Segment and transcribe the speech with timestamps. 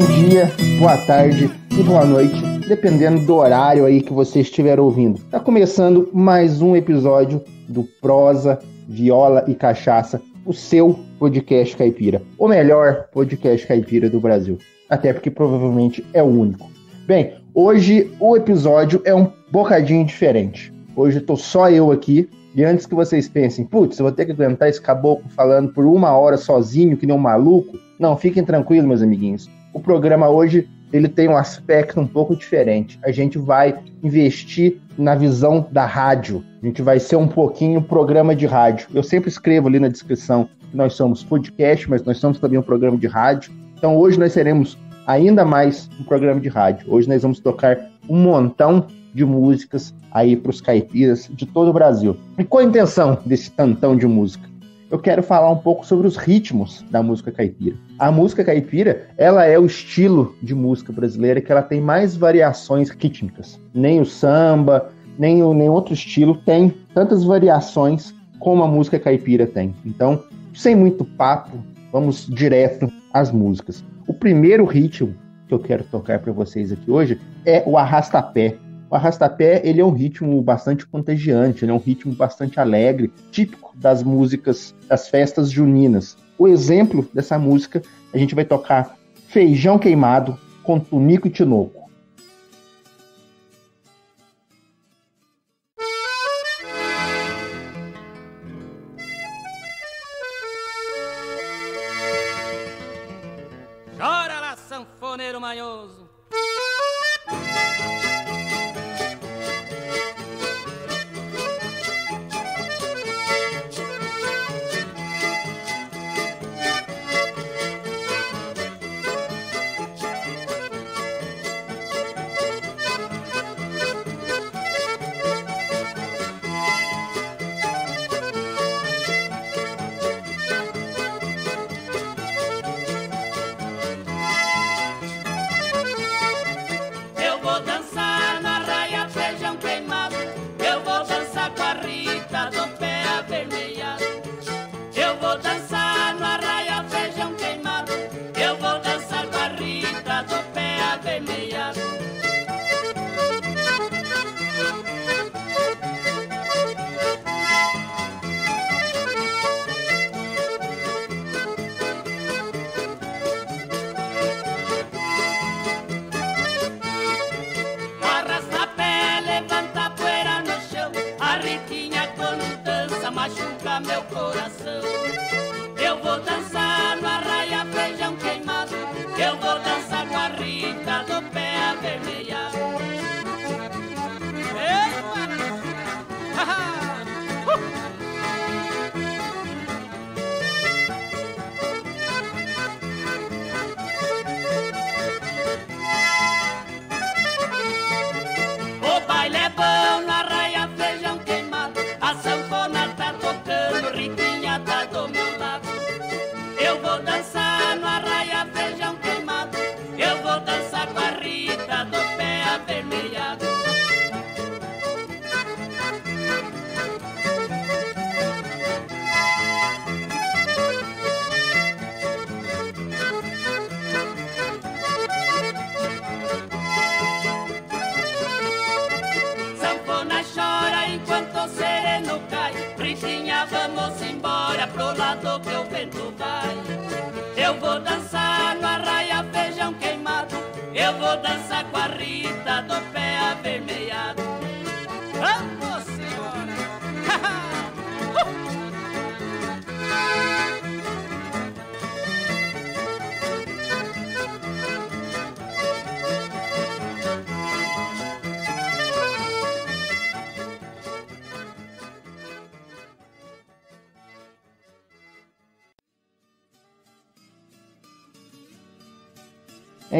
[0.00, 5.20] Bom dia, boa tarde e boa noite, dependendo do horário aí que você estiver ouvindo.
[5.30, 8.58] Tá começando mais um episódio do Prosa,
[8.88, 14.56] Viola e Cachaça, o seu podcast caipira, o melhor podcast caipira do Brasil.
[14.88, 16.70] Até porque provavelmente é o único.
[17.06, 20.72] Bem, hoje o episódio é um bocadinho diferente.
[20.96, 24.32] Hoje tô só eu aqui, e antes que vocês pensem, putz, eu vou ter que
[24.32, 27.78] aguentar esse caboclo falando por uma hora sozinho, que nem um maluco.
[27.98, 32.98] Não, fiquem tranquilos, meus amiguinhos o programa hoje ele tem um aspecto um pouco diferente.
[33.04, 36.44] A gente vai investir na visão da rádio.
[36.62, 38.88] A gente vai ser um pouquinho programa de rádio.
[38.92, 42.62] Eu sempre escrevo ali na descrição que nós somos podcast, mas nós somos também um
[42.62, 43.52] programa de rádio.
[43.76, 46.92] Então hoje nós seremos ainda mais um programa de rádio.
[46.92, 51.72] Hoje nós vamos tocar um montão de músicas aí para os caipiras de todo o
[51.72, 52.16] Brasil.
[52.36, 54.49] E qual a intenção desse tantão de música?
[54.90, 57.76] Eu quero falar um pouco sobre os ritmos da música caipira.
[57.98, 62.90] A música caipira, ela é o estilo de música brasileira que ela tem mais variações
[62.90, 63.60] rítmicas.
[63.72, 69.46] Nem o samba, nem o nem outro estilo tem tantas variações como a música caipira
[69.46, 69.74] tem.
[69.86, 71.58] Então, sem muito papo,
[71.92, 73.84] vamos direto às músicas.
[74.08, 75.14] O primeiro ritmo
[75.46, 78.56] que eu quero tocar para vocês aqui hoje é o arrastapé.
[78.90, 83.72] O arrastapé ele é um ritmo bastante contagiante, ele é um ritmo bastante alegre, típico
[83.76, 86.16] das músicas das festas juninas.
[86.36, 87.80] O exemplo dessa música,
[88.12, 91.79] a gente vai tocar Feijão Queimado com Tunico e Tinoco.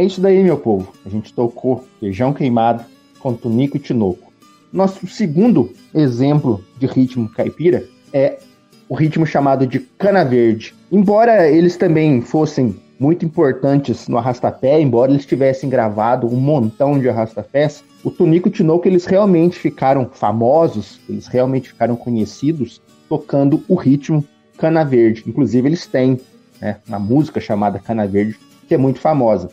[0.01, 0.95] É isso daí, meu povo.
[1.05, 2.83] A gente tocou feijão queimado
[3.19, 4.33] com tunico e tinoco.
[4.73, 8.39] Nosso segundo exemplo de ritmo caipira é
[8.89, 10.75] o ritmo chamado de cana verde.
[10.91, 17.07] Embora eles também fossem muito importantes no arrastapé, embora eles tivessem gravado um montão de
[17.07, 23.63] arrastapés, o Tunico e o Tinoco eles realmente ficaram famosos, eles realmente ficaram conhecidos tocando
[23.69, 24.25] o ritmo
[24.57, 25.25] cana verde.
[25.27, 26.19] Inclusive eles têm
[26.59, 29.51] né, uma música chamada Cana Verde que é muito famosa.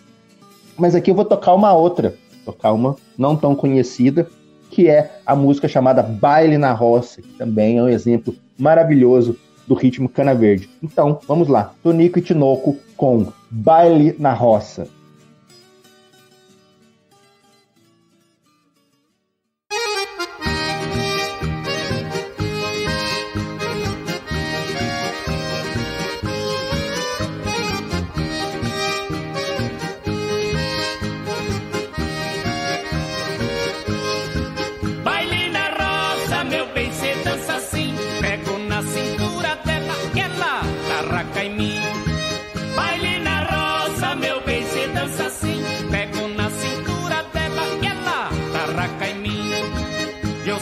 [0.77, 2.15] Mas aqui eu vou tocar uma outra,
[2.45, 4.27] tocar uma não tão conhecida,
[4.69, 9.37] que é a música chamada Baile na Roça, que também é um exemplo maravilhoso
[9.67, 10.69] do ritmo cana verde.
[10.81, 11.73] Então, vamos lá.
[11.83, 14.87] Tonico e Tinoco com Baile na Roça.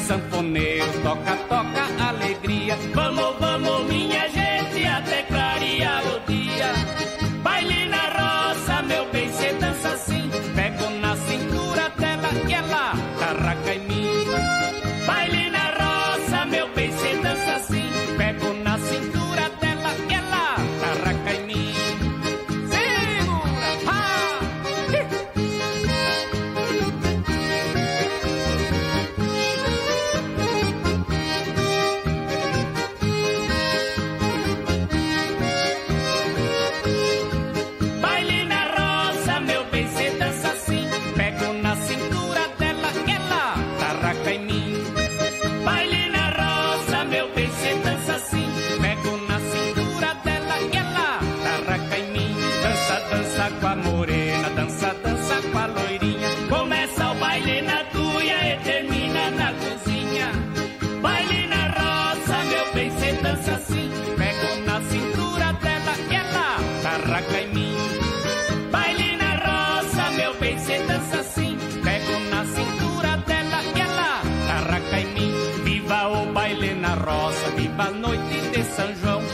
[0.06, 2.78] sanfoneiro, toca, toca, alegria.
[2.94, 4.45] Vamos, vamos, minha gente.
[77.76, 79.25] Viva noite de São João.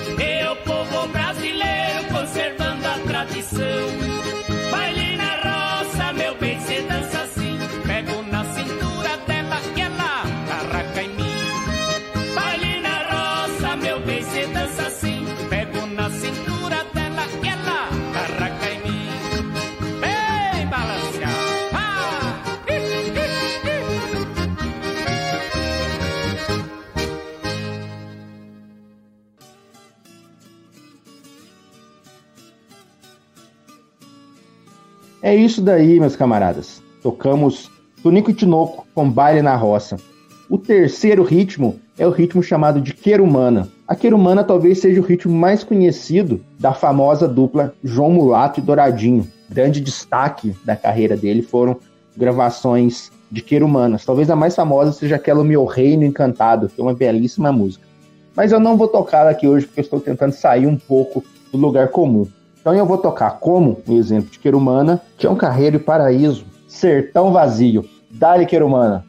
[35.24, 36.82] É isso daí, meus camaradas.
[37.04, 37.70] Tocamos
[38.02, 39.98] Tunico e Tinoco com baile na roça.
[40.50, 43.70] O terceiro ritmo é o ritmo chamado de Querumana.
[43.88, 49.28] A Querumana talvez seja o ritmo mais conhecido da famosa dupla João Mulato e Douradinho.
[49.48, 51.78] Grande destaque da carreira dele foram
[52.18, 54.04] gravações de Querumanas.
[54.04, 57.86] Talvez a mais famosa seja aquela Meu Reino Encantado, que é uma belíssima música.
[58.36, 61.90] Mas eu não vou tocar aqui hoje porque estou tentando sair um pouco do lugar
[61.90, 62.28] comum.
[62.62, 66.46] Então eu vou tocar como o exemplo de Querumana, que é um carreiro e paraíso,
[66.68, 67.84] sertão vazio.
[68.10, 69.04] Dale Querumana.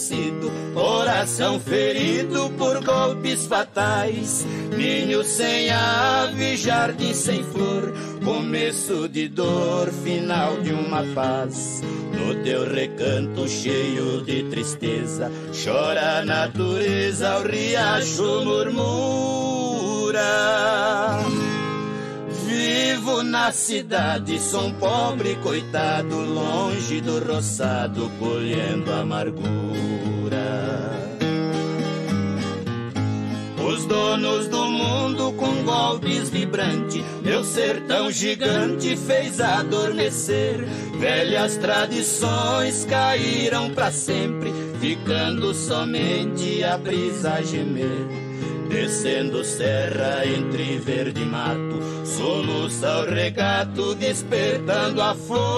[0.00, 7.92] Adormecido, coração ferido por golpes fatais, ninho sem ave, jardim sem flor,
[8.24, 11.82] começo de dor, final de uma paz.
[12.12, 20.20] No teu recanto cheio de tristeza, chora a natureza, o riacho murmura.
[23.30, 29.46] Na cidade, sou um pobre coitado, longe do roçado, colhendo amargura.
[33.64, 40.64] Os donos do mundo com golpes vibrantes, meu sertão gigante fez adormecer.
[40.98, 48.29] Velhas tradições caíram para sempre, ficando somente a brisa gemer.
[48.70, 55.50] Descendo serra entre verde mato, soluça o regato, despertando a fonte.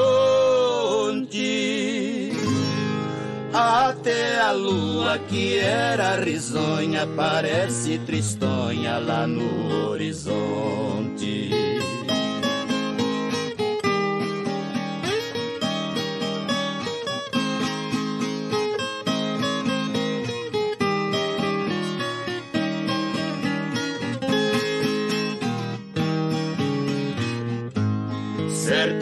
[3.52, 11.51] Até a lua que era risonha parece tristonha lá no horizonte.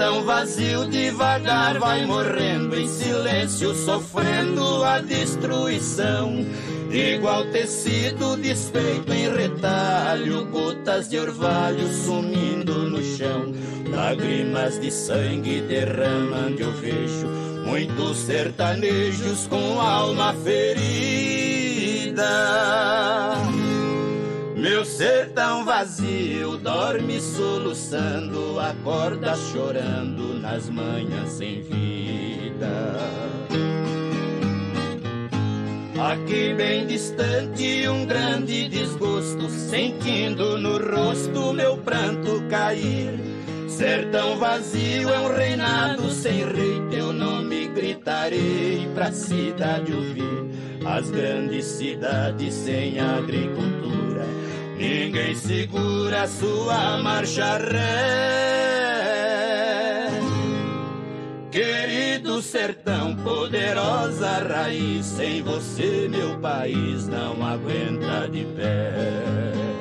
[0.01, 6.47] Sertão vazio devagar vai morrendo em silêncio, sofrendo a destruição.
[6.91, 13.53] Igual tecido desfeito em retalho, gotas de orvalho sumindo no chão,
[13.95, 17.27] lágrimas de sangue derramando eu vejo
[17.67, 21.11] muitos sertanejos com alma ferida.
[24.61, 32.95] Meu sertão vazio dorme soluçando, acorda chorando nas manhãs sem vida.
[35.99, 43.19] Aqui bem distante um grande desgosto, sentindo no rosto meu pranto cair.
[43.67, 50.51] Sertão vazio é um reinado sem rei, teu nome gritarei pra cidade ouvir.
[50.85, 54.10] As grandes cidades sem agricultura,
[54.81, 58.61] ninguém segura sua marcha ré.
[61.51, 69.80] Querido sertão, poderosa raiz, sem você meu país não aguenta de pé.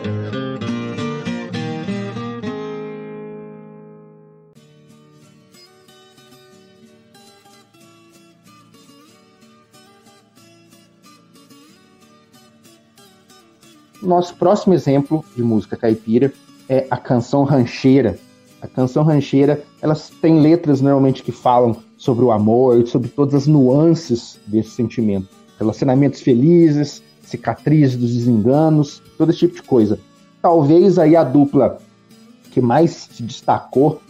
[14.02, 16.32] Nosso próximo exemplo de música caipira
[16.70, 18.18] é a canção rancheira,
[18.62, 23.48] a canção rancheira, elas têm letras normalmente que falam sobre o amor, sobre todas as
[23.48, 25.28] nuances desse sentimento.
[25.58, 30.00] Relacionamentos felizes, cicatrizes dos desenganos, todo esse tipo de coisa.
[30.42, 31.78] Talvez aí a dupla
[32.52, 34.02] que mais se destacou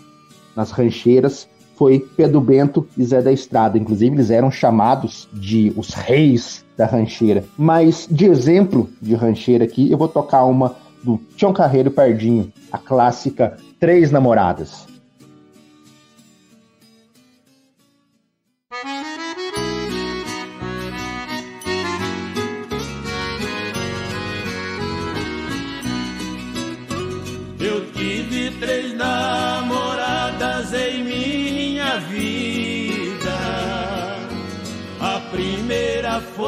[0.55, 1.47] nas rancheiras
[1.79, 3.77] foi Pedro Bento e Zé da Estrada.
[3.77, 7.45] Inclusive, eles eram chamados de os reis da rancheira.
[7.57, 12.77] Mas de exemplo de rancheira aqui, eu vou tocar uma do Tião Carreiro Pardinho, a
[12.77, 14.88] clássica Três Namoradas.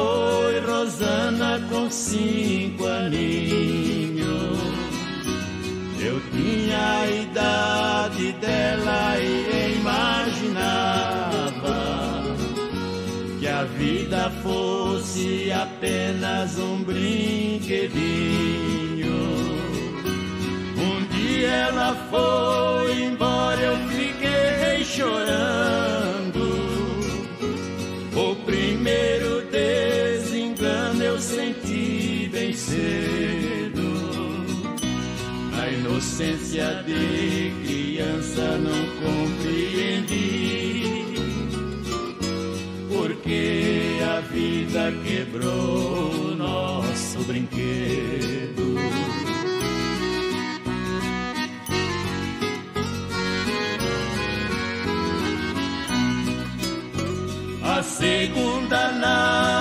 [0.02, 4.60] Foi Rosana com cinco aninhos.
[6.00, 11.32] Eu tinha a idade dela e imaginava
[13.40, 17.92] que a vida fosse apenas um brinquedinho.
[20.78, 25.91] Um dia ela foi embora, eu fiquei chorando.
[35.62, 40.26] A inocência de criança não compreendi.
[42.90, 48.76] Porque a vida quebrou o nosso brinquedo.
[57.64, 59.61] A segunda namorada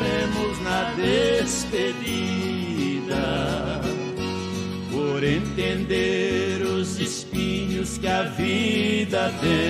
[0.00, 1.90] sofremos na despedida.
[4.90, 9.60] Por entender os espinhos que a vida tem.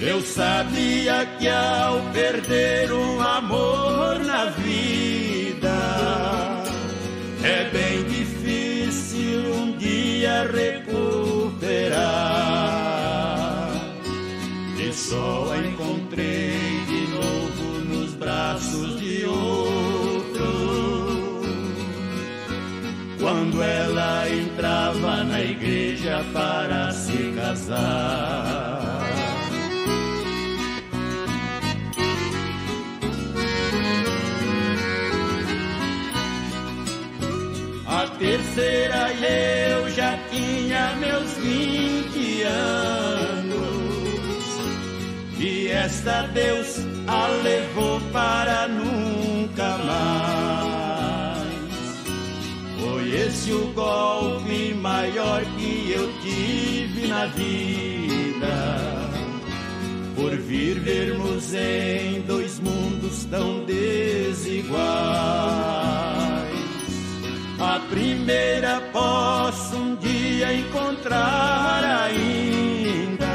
[0.00, 5.76] Eu sabia que ao perder um amor na vida
[7.42, 10.96] é bem difícil um dia recuperar.
[14.78, 16.45] E só encontrei
[23.56, 29.00] Quando ela entrava na igreja para se casar.
[37.86, 43.56] A terceira eu já tinha meus 20 anos.
[45.38, 50.35] E esta Deus a levou para nunca mais.
[53.12, 58.46] Esse o golpe maior que eu tive na vida.
[60.16, 64.96] Por vivermos em dois mundos tão desiguais.
[67.58, 73.26] A primeira posso um dia encontrar ainda.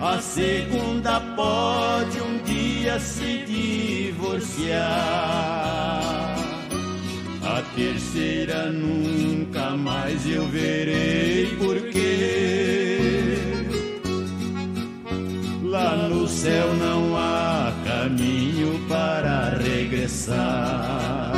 [0.00, 4.84] A segunda pode um dia se divorciar.
[7.54, 12.18] A terceira nunca mais eu verei, porque
[15.62, 21.32] lá no céu não há caminho para regressar.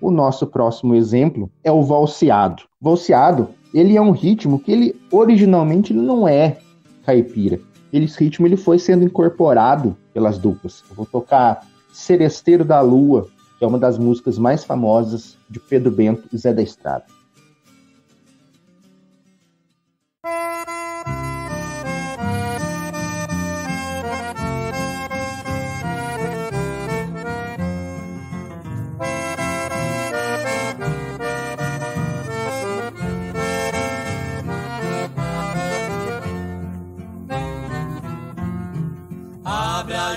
[0.00, 2.62] O nosso próximo exemplo é o valseado.
[2.80, 6.58] Valseado, ele é um ritmo que ele originalmente não é
[7.04, 7.71] caipira.
[7.92, 10.82] Esse ritmo ele foi sendo incorporado pelas duplas.
[10.88, 15.90] Eu vou tocar Seresteiro da Lua, que é uma das músicas mais famosas de Pedro
[15.90, 17.04] Bento e Zé da Estrada.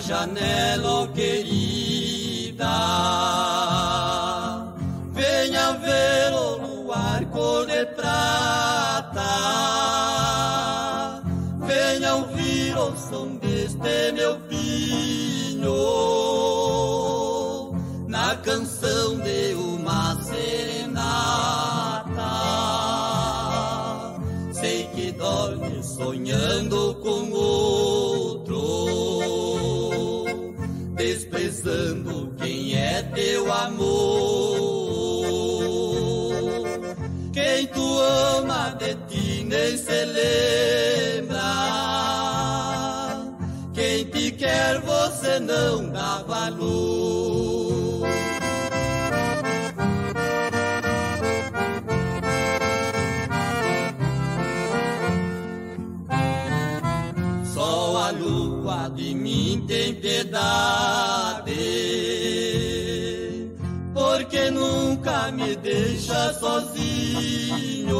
[0.01, 2.65] Janela, oh querida.
[33.15, 34.86] Teu amor.
[37.34, 41.41] Quem tu ama de ti nem se lembra.
[43.73, 48.06] Quem te quer você não dá valor.
[57.54, 61.24] Só a lua de mim tem piedade
[65.31, 67.95] me deixa sozinho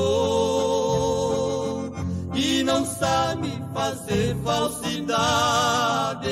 [2.34, 6.30] e não sabe fazer falsidade.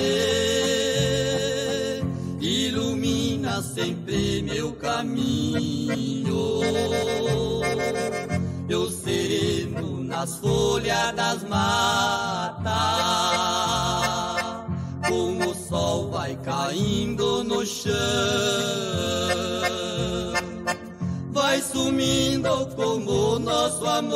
[2.40, 6.62] Ilumina sempre meu caminho.
[8.70, 12.74] Eu sereno nas folhas das matas,
[15.08, 19.43] com o sol vai caindo no chão
[21.44, 24.14] vai sumindo como nosso amor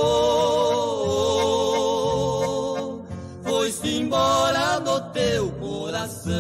[3.43, 6.33] foi-se embora do teu coração.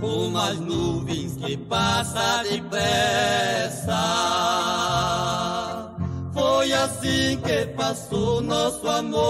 [0.00, 3.92] Como as nuvens que passam depressa
[6.82, 9.22] assim que passou nosso amor.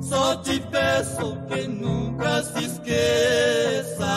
[0.00, 4.14] Só te peço que nunca se esqueça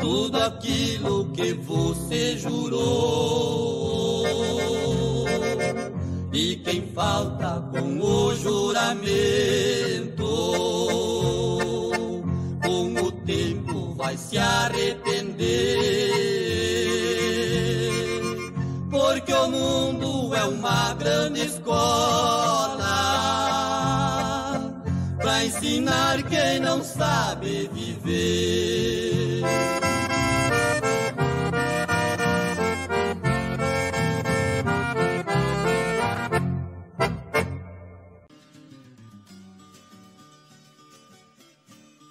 [0.00, 4.26] tudo aquilo que você jurou.
[6.32, 8.92] E quem falta com o juramento,
[12.64, 15.21] com o tempo vai se arrepender
[20.42, 22.82] é uma grande escola
[25.16, 29.42] para ensinar quem não sabe viver.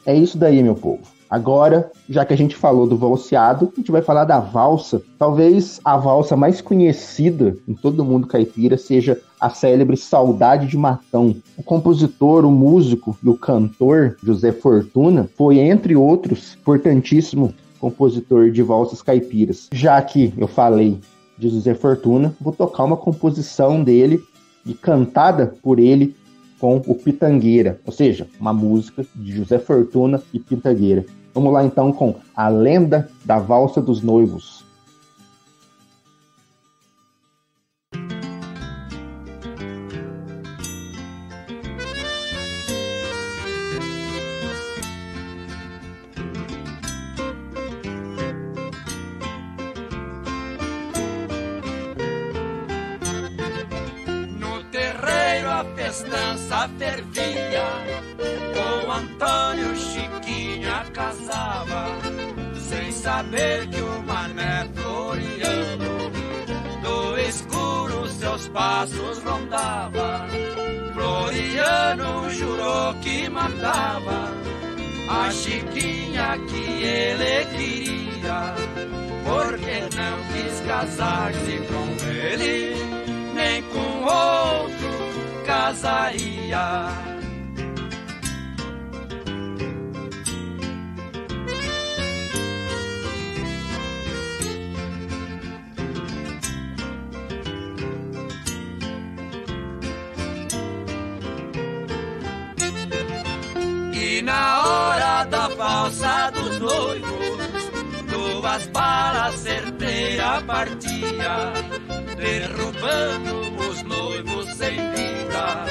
[0.05, 1.10] É isso daí, meu povo.
[1.31, 5.01] Agora, já que a gente falou do valseado, a gente vai falar da valsa.
[5.17, 11.33] Talvez a valsa mais conhecida em todo mundo caipira seja a célebre Saudade de Matão.
[11.57, 18.61] O compositor, o músico e o cantor José Fortuna foi, entre outros, importantíssimo compositor de
[18.61, 19.69] valsas caipiras.
[19.71, 20.99] Já que eu falei
[21.37, 24.21] de José Fortuna, vou tocar uma composição dele
[24.65, 26.13] e cantada por ele
[26.59, 31.05] com o Pitangueira, ou seja, uma música de José Fortuna e Pitangueira.
[31.33, 34.65] Vamos lá então com A Lenda da Valsa dos Noivos.
[63.21, 66.11] Saber que o mané Floriano,
[66.81, 70.25] do escuro seus passos rondava.
[70.93, 74.31] Floriano jurou que matava
[75.07, 78.55] a Chiquinha que ele queria,
[79.23, 82.75] porque não quis casar-se com ele,
[83.35, 87.10] nem com outro casaria.
[104.21, 107.71] Na hora da valsa dos noivos,
[108.09, 111.53] duas balas certeira partia,
[112.15, 115.65] derrubando os noivos sem vida.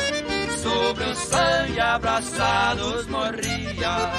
[0.63, 4.11] Sobre o sangue abraçados morria,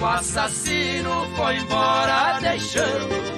[0.00, 3.36] o assassino foi embora deixando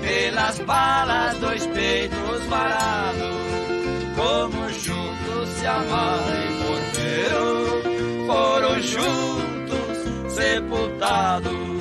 [0.00, 3.36] pelas balas dois peitos varados,
[4.14, 7.85] como juntos se amaram e morreram,
[8.26, 11.76] foram juntos sepultado.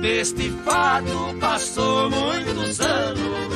[0.00, 3.52] Deste fato passou muitos anos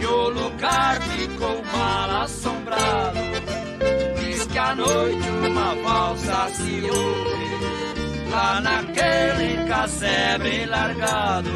[0.00, 3.33] e o lugar ficou mal assombrado.
[4.74, 11.48] À noite uma valsa se ouve lá naquele casebre largado.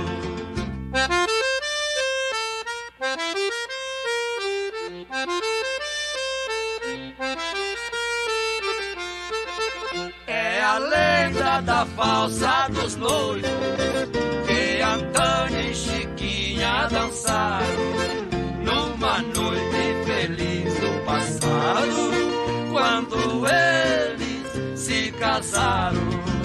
[10.29, 13.51] É a lenda da valsa dos noivos
[14.47, 17.67] que Antônio e Chiquinha dançaram
[18.63, 22.28] numa noite feliz do passado
[23.07, 26.38] quando eles se casaram.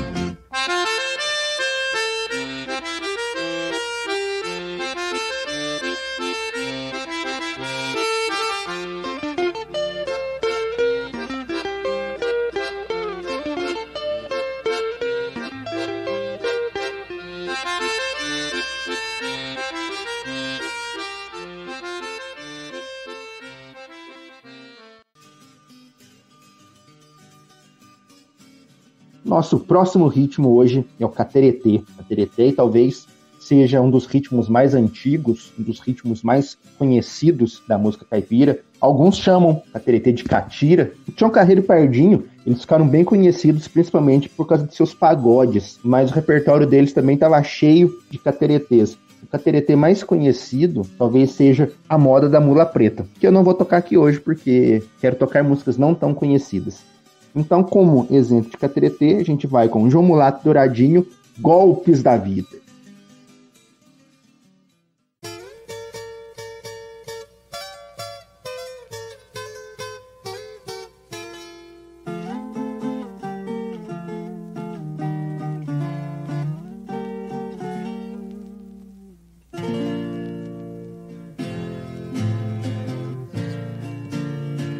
[29.33, 31.81] Nosso próximo ritmo hoje é o cateretê.
[31.97, 33.07] Cateretê talvez
[33.39, 38.59] seja um dos ritmos mais antigos, um dos ritmos mais conhecidos da música caipira.
[38.79, 40.93] Alguns chamam cateretê de catira.
[41.07, 45.79] O Tião Carreiro e Pardinho, eles ficaram bem conhecidos principalmente por causa de seus pagodes,
[45.83, 48.95] mas o repertório deles também estava cheio de cateretês.
[49.23, 53.55] O cateretê mais conhecido talvez seja a moda da mula preta, que eu não vou
[53.55, 56.92] tocar aqui hoje porque quero tocar músicas não tão conhecidas.
[57.35, 61.07] Então, como exemplo de cateretê, a gente vai com João Mulato Douradinho,
[61.39, 62.63] Golpes da Vida.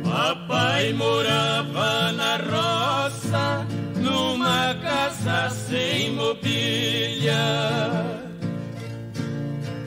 [0.04, 1.43] Papai morava
[5.74, 7.34] sem mobília.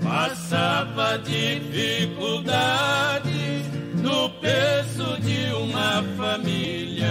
[0.02, 3.62] Passava dificuldade
[4.02, 7.06] no peso de uma família.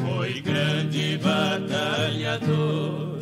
[0.00, 3.18] Foi grande batalhador,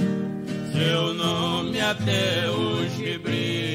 [0.73, 3.73] seu nome até hoje brilha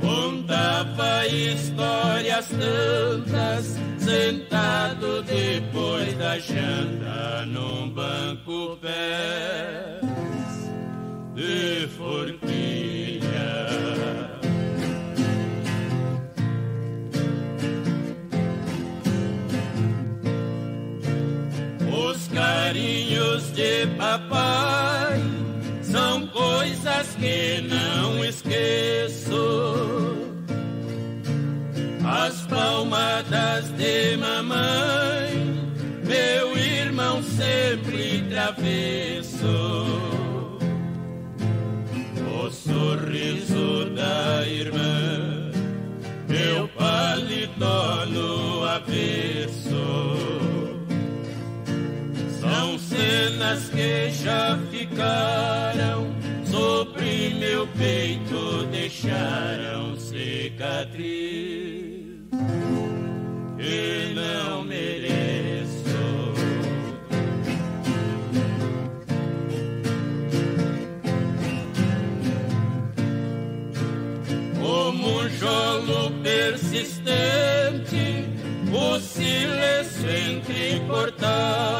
[0.00, 10.04] contava histórias tantas, sentado depois da janta num banco pés
[11.34, 13.24] de forquilha.
[21.90, 25.18] Os carinhos de papai
[25.82, 27.83] são coisas que não
[32.84, 35.70] palmadas de mamãe,
[36.04, 39.34] meu irmão sempre travesso.
[42.30, 45.50] O sorriso da irmã,
[46.28, 50.14] meu paletó no avesso.
[52.40, 61.83] São cenas que já ficaram sobre meu peito, deixaram cicatriz.
[63.66, 66.34] E não mereço.
[74.60, 77.08] Como um jolo persistente,
[78.70, 81.74] o silêncio entrecortava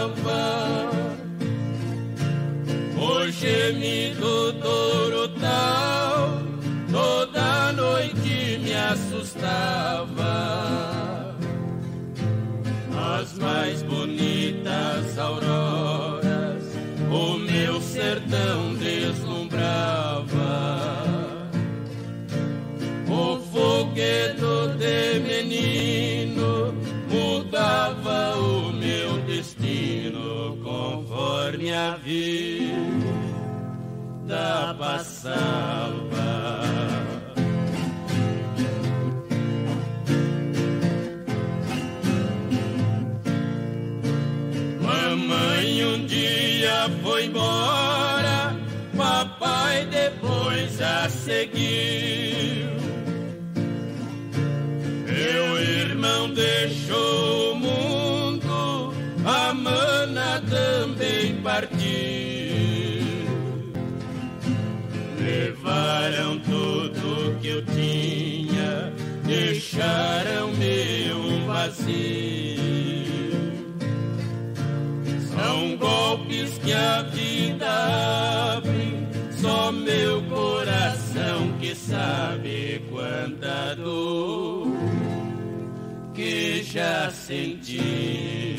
[2.96, 6.42] o gemido do tal
[6.90, 10.14] toda noite me assustava.
[13.04, 16.64] As mais bonitas auroras,
[17.10, 20.24] o meu sertão deslumbrava.
[23.06, 26.74] O fogueto de menino
[27.10, 33.14] mudava o meu destino conforme a vida
[34.78, 36.24] passava.
[45.16, 48.52] Mamãe um dia foi embora,
[48.96, 52.68] papai depois a seguiu.
[55.06, 58.92] Meu irmão deixou o mundo,
[59.24, 61.78] a mana também partiu.
[65.20, 68.92] Levaram tudo que eu tinha,
[69.24, 72.23] deixaram-me um vazio.
[76.64, 77.66] Que a vida
[78.56, 84.68] abre, só meu coração que sabe quanta dor
[86.14, 88.56] que já senti.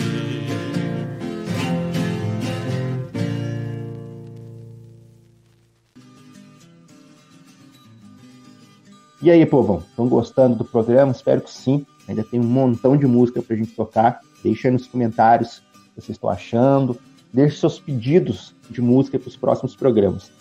[9.21, 11.11] E aí, povão, estão gostando do programa?
[11.11, 11.83] Espero que sim.
[12.07, 14.19] Ainda tem um montão de música pra gente tocar.
[14.43, 16.99] Deixa aí nos comentários o que vocês estão achando.
[17.35, 20.31] Deixe seus pedidos de música para os próximos programas.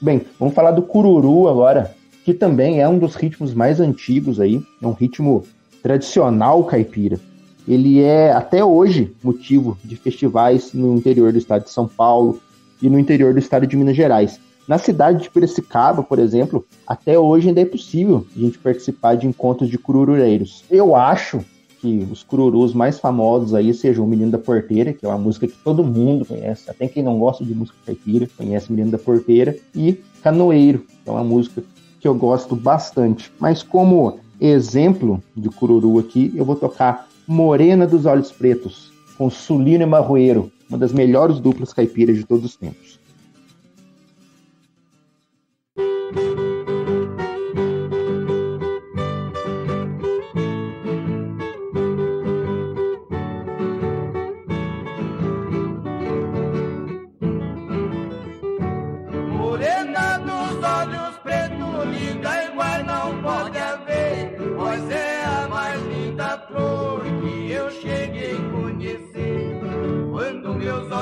[0.00, 4.60] Bem, vamos falar do cururu agora, que também é um dos ritmos mais antigos aí.
[4.82, 5.44] É um ritmo
[5.84, 7.20] tradicional caipira.
[7.66, 12.42] Ele é até hoje motivo de festivais no interior do estado de São Paulo
[12.82, 14.40] e no interior do estado de Minas Gerais.
[14.66, 19.28] Na cidade de Piracicaba, por exemplo, até hoje ainda é possível a gente participar de
[19.28, 20.64] encontros de cururureiros.
[20.68, 21.44] Eu acho
[21.82, 25.48] que os cururus mais famosos aí sejam o Menino da Porteira, que é uma música
[25.48, 29.56] que todo mundo conhece, até quem não gosta de música caipira conhece Menino da Porteira,
[29.74, 31.60] e Canoeiro, que é uma música
[31.98, 33.32] que eu gosto bastante.
[33.40, 39.82] Mas como exemplo de cururu aqui, eu vou tocar Morena dos Olhos Pretos, com Sulino
[39.82, 43.01] e Marroeiro, uma das melhores duplas caipiras de todos os tempos.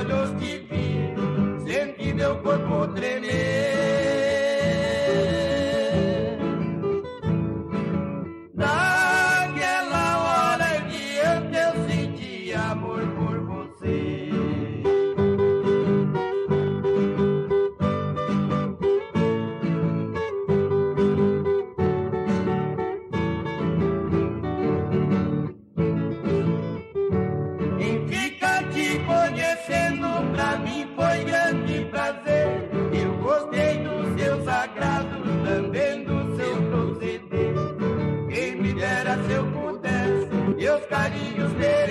[0.00, 1.14] olhos te vi,
[1.66, 3.49] senti meu corpo tremer.
[40.88, 41.89] carinhos dele.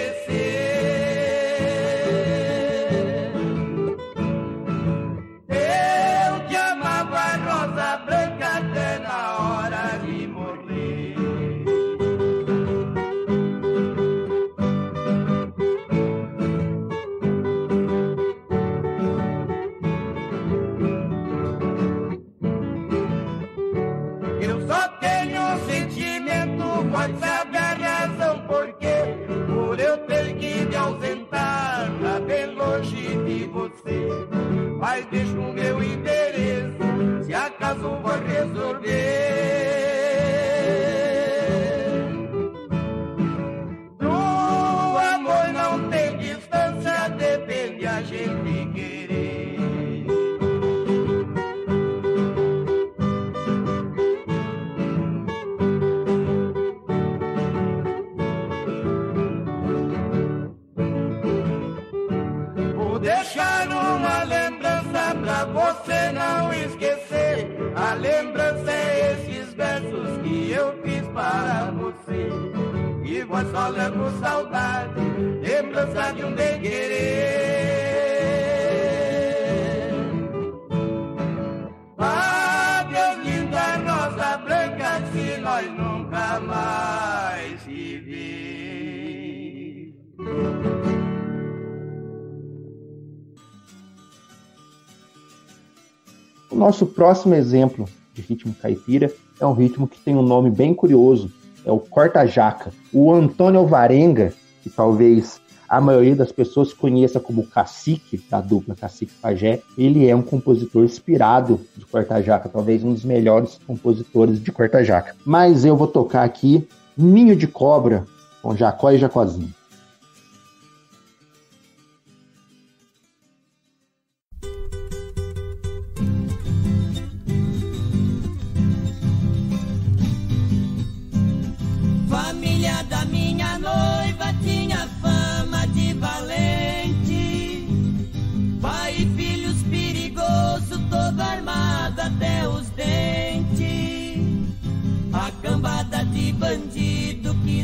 [97.09, 101.31] Próximo exemplo de ritmo caipira é um ritmo que tem um nome bem curioso,
[101.65, 102.71] é o corta-jaca.
[102.93, 109.13] O Antônio Varenga, que talvez a maioria das pessoas conheça como cacique da dupla Cacique
[109.19, 115.15] Pajé, ele é um compositor inspirado de corta-jaca, talvez um dos melhores compositores de corta-jaca.
[115.25, 118.05] Mas eu vou tocar aqui Ninho de Cobra
[118.39, 119.58] com Jacó e Jacozinho.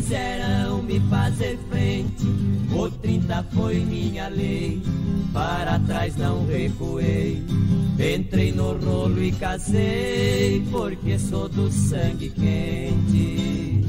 [0.06, 2.26] Quiseram me fazer frente.
[2.72, 4.82] O 30 foi minha lei,
[5.34, 7.44] para trás não recuei.
[7.98, 13.82] Entrei no rolo e casei, porque sou do sangue quente.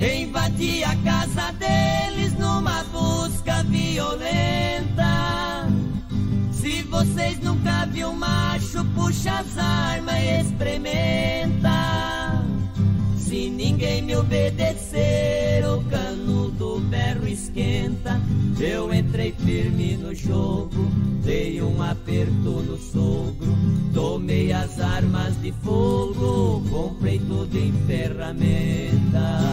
[0.00, 5.06] Invadi a casa deles numa busca violenta.
[6.50, 8.12] Se vocês nunca viu
[8.76, 11.70] macho, puxa as armas experimenta.
[13.16, 18.20] Se ninguém me obedecer, o cano do berro esquenta.
[18.58, 20.90] Eu entrei firme no jogo,
[21.24, 23.56] dei um aperto no sogro.
[23.92, 29.46] Tomei as armas de fogo, comprei tudo em ferramenta.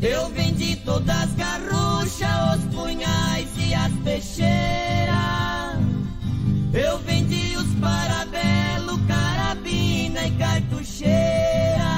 [0.00, 5.12] Eu vendi todas as garruchas, os punhais as peixeiras.
[6.72, 11.92] Eu vendi os parabelo, carabina e cartucheira.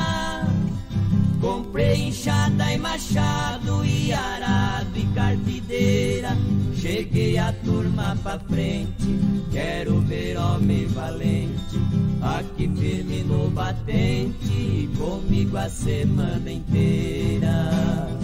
[1.40, 6.36] Comprei enxada e machado e arado e carpideira.
[6.74, 9.18] Cheguei a turma pra frente,
[9.52, 11.78] quero ver homem valente.
[12.20, 18.14] Aqui firme no batente, comigo a semana inteira.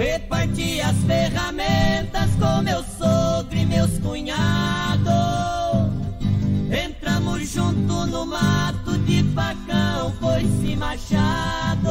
[0.00, 5.04] Reparti as ferramentas com meu sogro e meus cunhados.
[6.72, 11.90] Entramos junto no mato de facão, foi-se machado.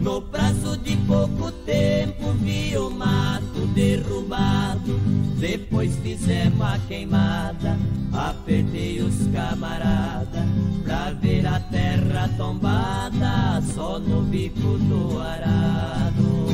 [0.00, 4.98] No prazo de pouco tempo vi o mato derrubado.
[5.38, 7.76] Depois fizemos a queimada,
[8.12, 10.46] apertei os camarada
[10.84, 16.44] pra ver a terra tombada só no bico do arado.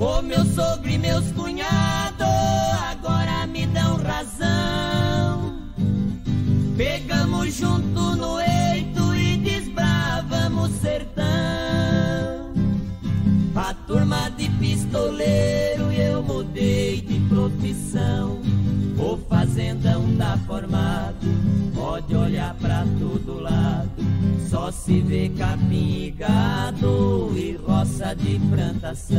[0.00, 2.26] O meu sogro e meus cunhados
[2.90, 5.62] agora me dão razão.
[6.76, 11.71] Pegamos junto no eito e desbravamos o sertão.
[14.92, 18.42] Pistoleiro eu mudei de profissão.
[18.98, 21.26] O fazendão tá formado,
[21.74, 23.90] pode olhar pra todo lado.
[24.48, 29.18] Só se vê capim e gado e roça de plantação.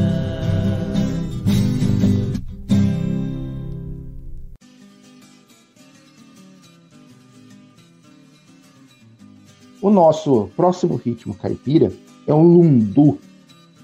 [9.82, 11.92] O nosso próximo ritmo caipira
[12.26, 13.20] é o lundu.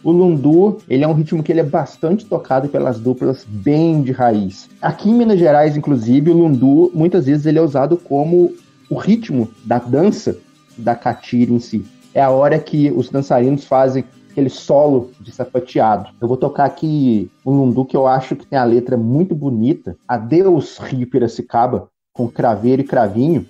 [0.03, 4.11] O lundu, ele é um ritmo que ele é bastante tocado pelas duplas bem de
[4.11, 4.69] raiz.
[4.81, 8.53] Aqui em Minas Gerais, inclusive, o lundu muitas vezes ele é usado como
[8.89, 10.37] o ritmo da dança
[10.77, 11.85] da catira em si.
[12.13, 16.09] É a hora que os dançarinos fazem aquele solo de sapateado.
[16.21, 19.97] Eu vou tocar aqui um lundu que eu acho que tem a letra muito bonita,
[20.07, 23.45] Adeus Rio Piracicaba, com craveiro e cravinho,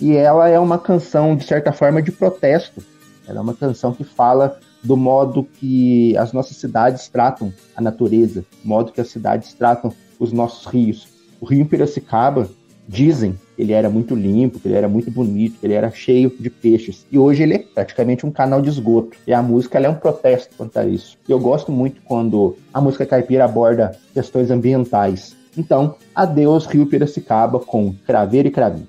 [0.00, 2.82] e ela é uma canção, de certa forma, de protesto.
[3.26, 8.44] Ela é uma canção que fala do modo que as nossas cidades tratam a natureza,
[8.62, 11.08] do modo que as cidades tratam os nossos rios.
[11.40, 12.48] O rio Piracicaba,
[12.88, 16.50] dizem ele era muito limpo, que ele era muito bonito, que ele era cheio de
[16.50, 17.06] peixes.
[17.10, 19.16] E hoje ele é praticamente um canal de esgoto.
[19.26, 21.16] E a música é um protesto quanto a isso.
[21.26, 25.34] E eu gosto muito quando a música caipira aborda questões ambientais.
[25.56, 28.86] Então, adeus Rio Piracicaba com Craveiro e Cravinho.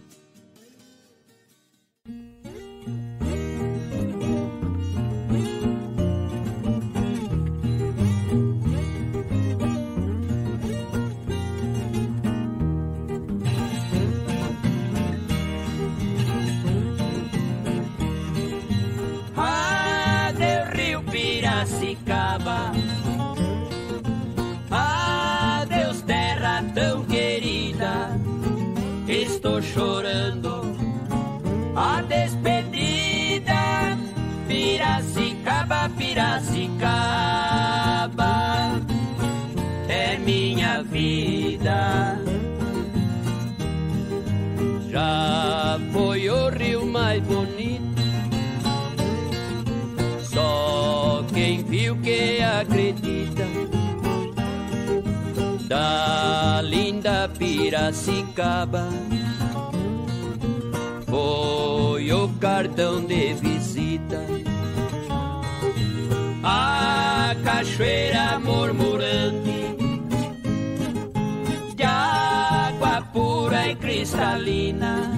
[29.77, 30.75] Chorando
[31.75, 33.95] a despedida.
[34.47, 36.73] Piracicaba, Piracicaba,
[39.87, 42.19] é minha vida.
[44.89, 48.01] Já foi o rio mais bonito.
[50.23, 53.45] Só quem viu que acredita
[55.67, 58.89] da linda Piracicaba
[62.39, 64.21] cartão de visita.
[66.43, 69.75] A cachoeira murmurante
[71.75, 75.11] de água pura e cristalina.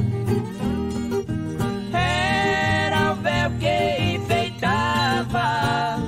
[1.94, 6.00] Era o véu que enfeitava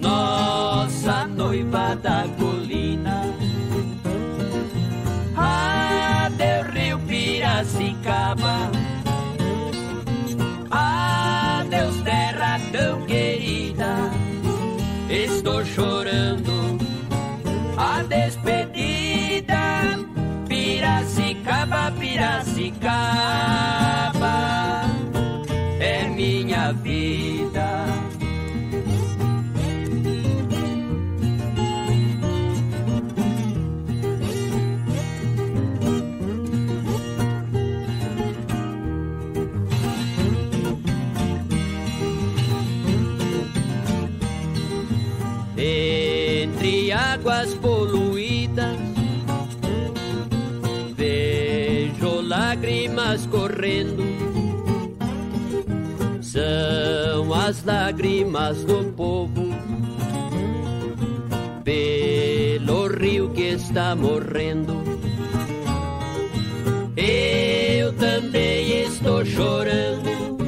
[0.00, 2.26] nossa noiva da
[17.82, 19.98] a despedida.
[20.48, 23.71] Piracicaba, Piracicaba,
[57.44, 59.48] as lágrimas do povo
[61.64, 64.74] pelo rio que está morrendo.
[66.96, 70.38] Eu também estou chorando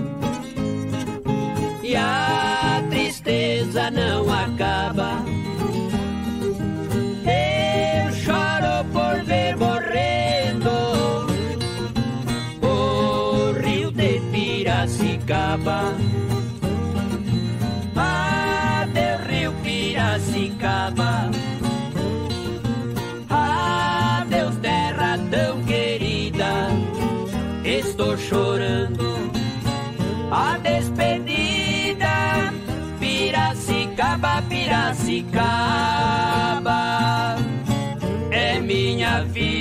[1.83, 5.25] e a tristeza não acaba.
[7.27, 10.71] Eu choro por ver morrendo
[12.63, 16.14] o rio de Piracicaba.
[34.15, 35.37] Piracicaba, Piracicaba,
[38.31, 39.54] é minha vida.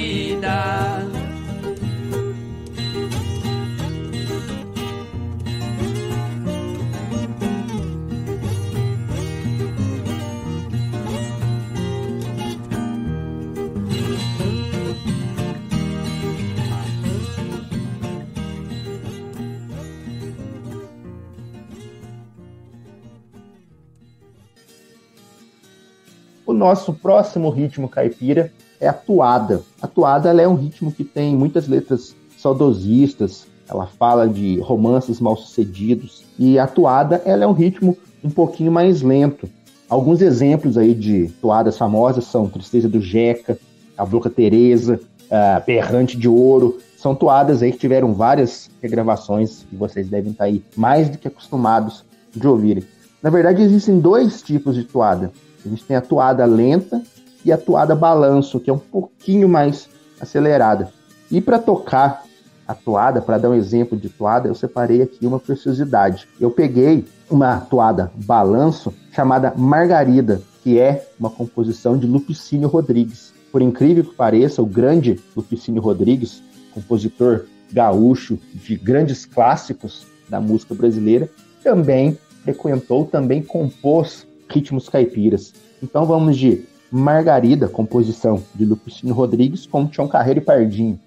[26.63, 28.49] Nosso próximo ritmo caipira
[28.79, 29.61] é a toada.
[29.81, 35.35] A toada é um ritmo que tem muitas letras saudosistas, ela fala de romances mal
[35.35, 39.49] sucedidos e a toada é um ritmo um pouquinho mais lento.
[39.89, 43.59] Alguns exemplos aí de toadas famosas são Tristeza do Jeca,
[43.97, 46.77] A Boca Teresa, uh, Berrante de Ouro.
[46.97, 51.27] São toadas aí que tiveram várias regravações e vocês devem estar aí mais do que
[51.27, 52.83] acostumados de ouvirem.
[53.21, 55.31] Na verdade, existem dois tipos de toada.
[55.65, 57.01] A gente tem a toada lenta
[57.45, 59.89] e a toada balanço, que é um pouquinho mais
[60.19, 60.91] acelerada.
[61.31, 62.23] E para tocar
[62.67, 66.27] a toada, para dar um exemplo de toada, eu separei aqui uma preciosidade.
[66.39, 73.33] Eu peguei uma toada balanço chamada Margarida, que é uma composição de Lupicínio Rodrigues.
[73.51, 76.41] Por incrível que pareça, o grande Lupicínio Rodrigues,
[76.73, 81.29] compositor gaúcho de grandes clássicos da música brasileira,
[81.63, 85.53] também frequentou, também compôs ritmos caipiras.
[85.81, 90.99] Então vamos de Margarida, composição de Lupicínio Rodrigues, com Tião Carreiro e Pardinho.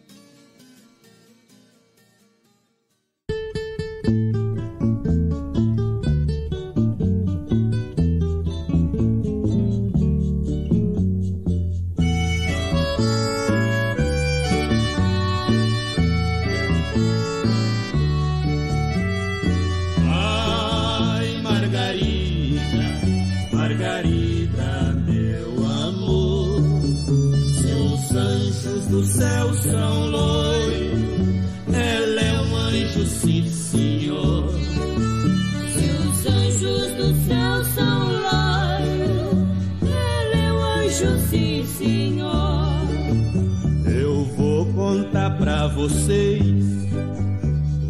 [45.77, 46.65] Vocês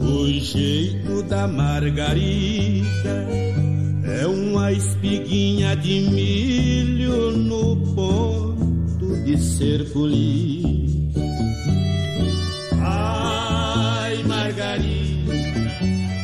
[0.01, 2.84] o jeito da margarida
[4.03, 11.14] é uma espiguinha de milho no ponto de ser feliz.
[12.80, 15.32] Ai, Margarida,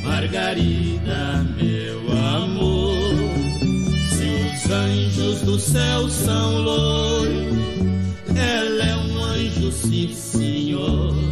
[0.03, 3.15] Margarida, meu amor,
[4.11, 7.57] se os anjos do céu são loiros,
[8.35, 11.32] ela é um anjo, sim, senhor.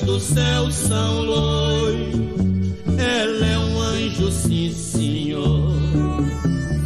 [0.00, 2.20] anjos do céu são loiros,
[2.98, 5.74] ela é um anjo, sim, senhor.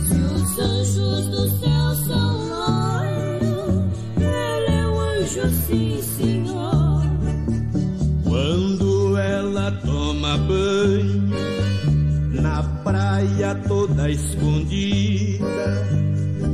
[0.07, 7.03] Se os anjos do céu são loiros, ela é um anjo, sim, senhor.
[8.25, 11.31] Quando ela toma banho
[12.33, 15.45] na praia toda escondida,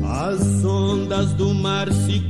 [0.04, 2.20] as ondas do mar se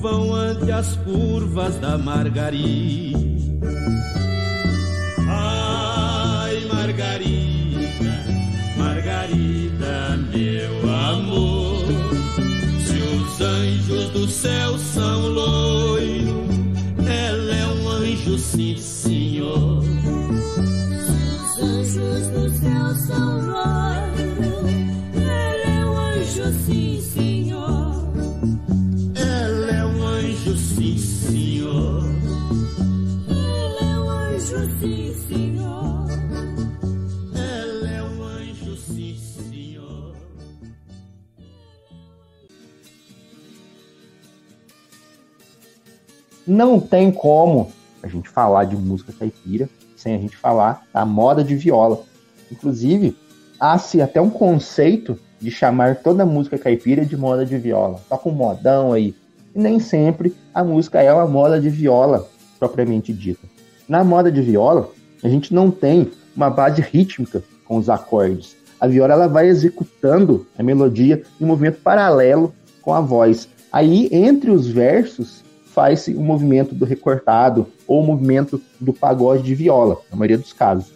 [0.00, 3.18] curvam ante as curvas da Margarida.
[5.28, 8.24] Ai, Margarida,
[8.78, 11.84] Margarida, meu amor,
[12.82, 16.48] se os anjos do céu são loiros,
[17.06, 19.82] ela é um anjo, sim, senhor.
[19.82, 23.59] Se os anjos do céu são loiros,
[46.60, 51.42] Não tem como a gente falar de música caipira sem a gente falar da moda
[51.42, 52.02] de viola.
[52.52, 53.16] Inclusive,
[53.58, 57.98] há-se até um conceito de chamar toda música caipira de moda de viola.
[58.10, 59.14] Toca um modão aí.
[59.54, 63.48] E nem sempre a música é uma moda de viola, propriamente dita.
[63.88, 64.90] Na moda de viola,
[65.24, 68.54] a gente não tem uma base rítmica com os acordes.
[68.78, 72.52] A viola ela vai executando a melodia em movimento paralelo
[72.82, 73.48] com a voz.
[73.72, 75.42] Aí, entre os versos,
[75.72, 80.52] faz-se o movimento do recortado ou o movimento do pagode de viola, na maioria dos
[80.52, 80.92] casos.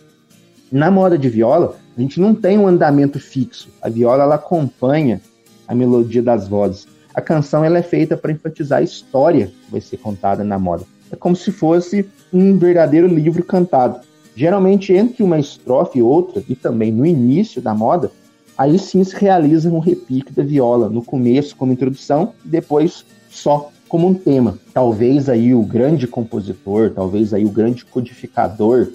[0.70, 3.68] Na moda de viola, a gente não tem um andamento fixo.
[3.80, 5.20] A viola ela acompanha
[5.68, 6.86] a melodia das vozes.
[7.14, 10.84] A canção ela é feita para enfatizar a história que vai ser contada na moda.
[11.12, 14.00] É como se fosse um verdadeiro livro cantado.
[14.34, 18.10] Geralmente, entre uma estrofe e outra, e também no início da moda,
[18.58, 23.70] aí sim se realiza um repique da viola, no começo como introdução, e depois só
[23.94, 24.58] como um tema.
[24.72, 28.88] Talvez aí o grande compositor, talvez aí o grande codificador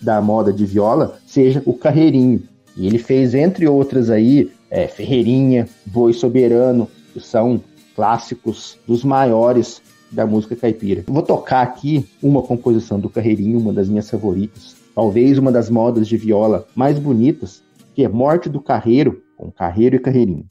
[0.00, 2.42] da moda de viola seja o Carreirinho.
[2.74, 7.60] E ele fez, entre outras aí, é, Ferreirinha, Boi Soberano, que são
[7.94, 11.04] clássicos dos maiores da música caipira.
[11.06, 16.08] Vou tocar aqui uma composição do Carreirinho, uma das minhas favoritas, talvez uma das modas
[16.08, 17.62] de viola mais bonitas,
[17.94, 20.46] que é Morte do Carreiro, com Carreiro e Carreirinho.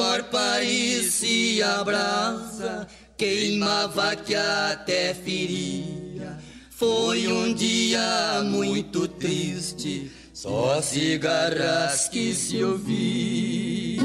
[0.00, 2.88] O sol parecia brasa,
[3.18, 6.38] queimava que até feria.
[6.70, 14.00] Foi um dia muito triste, só cigarras que se ouvia.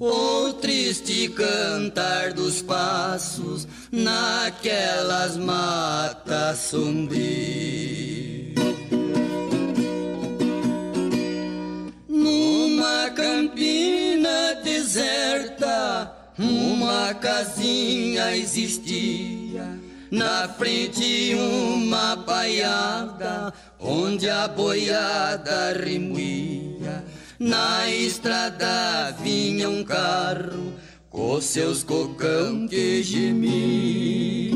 [0.00, 8.29] O triste cantar dos passos naquelas matas sombrias.
[14.90, 19.78] Deserta, uma casinha existia.
[20.10, 27.04] Na frente uma baiada, onde a boiada remoía.
[27.38, 30.74] Na estrada vinha um carro,
[31.08, 34.50] com seus cocão que gemia.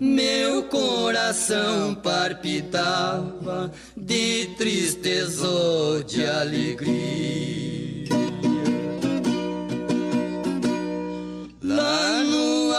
[0.00, 7.67] Meu coração palpitava de tristeza ou de alegria.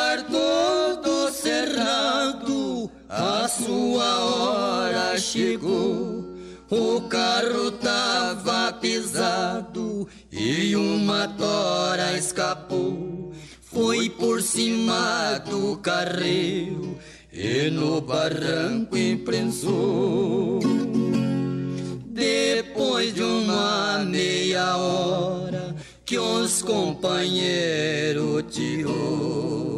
[0.09, 6.25] lugar todo cerrado, a sua hora chegou.
[6.69, 13.33] O carro tava pesado e uma tora escapou.
[13.61, 16.97] Foi por cima do carreiro
[17.31, 20.59] e no barranco imprensou.
[22.07, 29.68] Depois de uma meia hora que os companheiros tirou.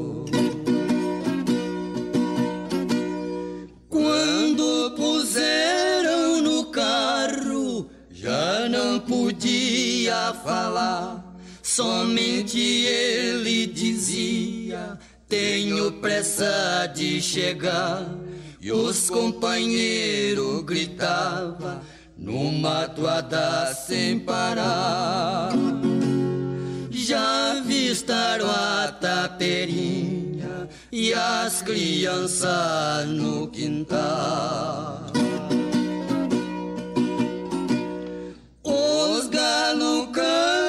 [5.31, 11.23] Puseram no carro, já não podia falar.
[11.63, 18.05] Somente ele dizia: Tenho pressa de chegar.
[18.59, 21.81] E os companheiros gritavam
[22.17, 25.51] numa toada sem parar.
[26.91, 35.00] Já vistaram a taperinha e as crianças no quintal.
[39.09, 40.60] Os galos cantaram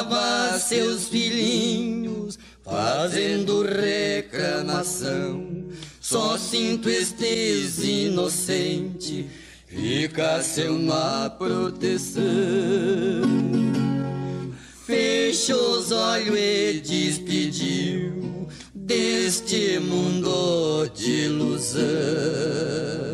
[0.00, 5.68] Abraçava seus filhinhos, fazendo reclamação.
[6.00, 9.28] Só sinto estes inocente,
[9.66, 12.22] fica sem uma proteção.
[14.86, 23.11] Fechou os olhos e despediu deste mundo de ilusão.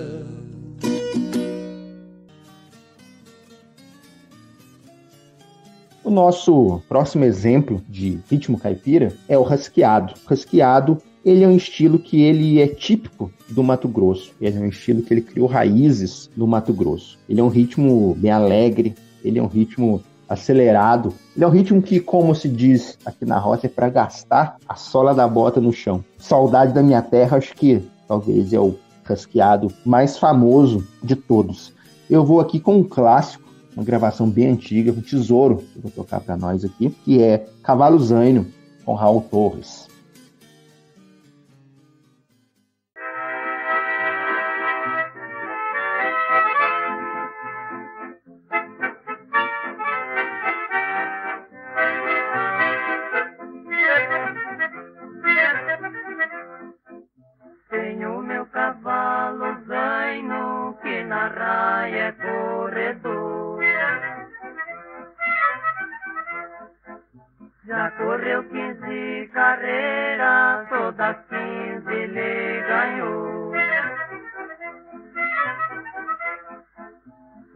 [6.09, 10.15] O nosso próximo exemplo de ritmo caipira é o rasqueado.
[10.25, 14.33] O rasqueado ele é um estilo que ele é típico do Mato Grosso.
[14.41, 17.19] Ele é um estilo que ele criou raízes no Mato Grosso.
[17.29, 21.13] Ele é um ritmo bem alegre, ele é um ritmo acelerado.
[21.37, 24.77] Ele é um ritmo que, como se diz aqui na roça, é para gastar a
[24.77, 26.03] sola da bota no chão.
[26.17, 31.71] Saudade da minha terra, acho que talvez é o rasqueado mais famoso de todos.
[32.09, 33.48] Eu vou aqui com um clássico,
[33.79, 37.47] uma gravação bem antiga, um tesouro que eu vou tocar para nós aqui, que é
[37.63, 38.45] Cavalo Zaino,
[38.85, 39.87] com Raul Torres.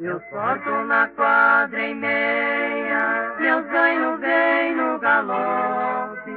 [0.02, 6.32] Eu solto na quadra e meia, meu zaino vem no galope.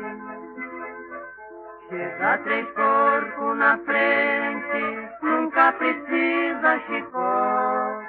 [1.89, 8.05] Chega três corpos na frente, nunca precisa chicote.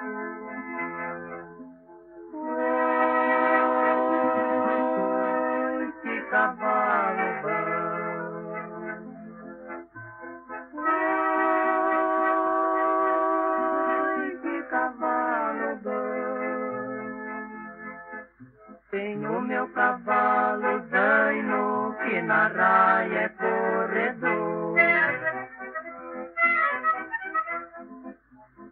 [5.78, 7.25] Oi, que cavalo
[18.96, 24.76] Tenho meu cavalo zaino que na raia é corredor.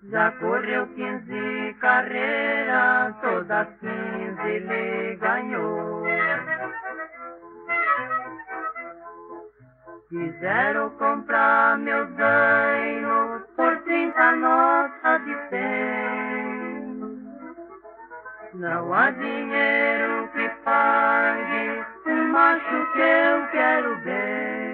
[0.05, 6.05] Já correu 15 carreiras, todas 15 ele ganhou.
[10.09, 16.24] Quiseram comprar meu zaino por 30 notas de 100.
[18.55, 24.74] Não há dinheiro que pague um macho que eu quero bem.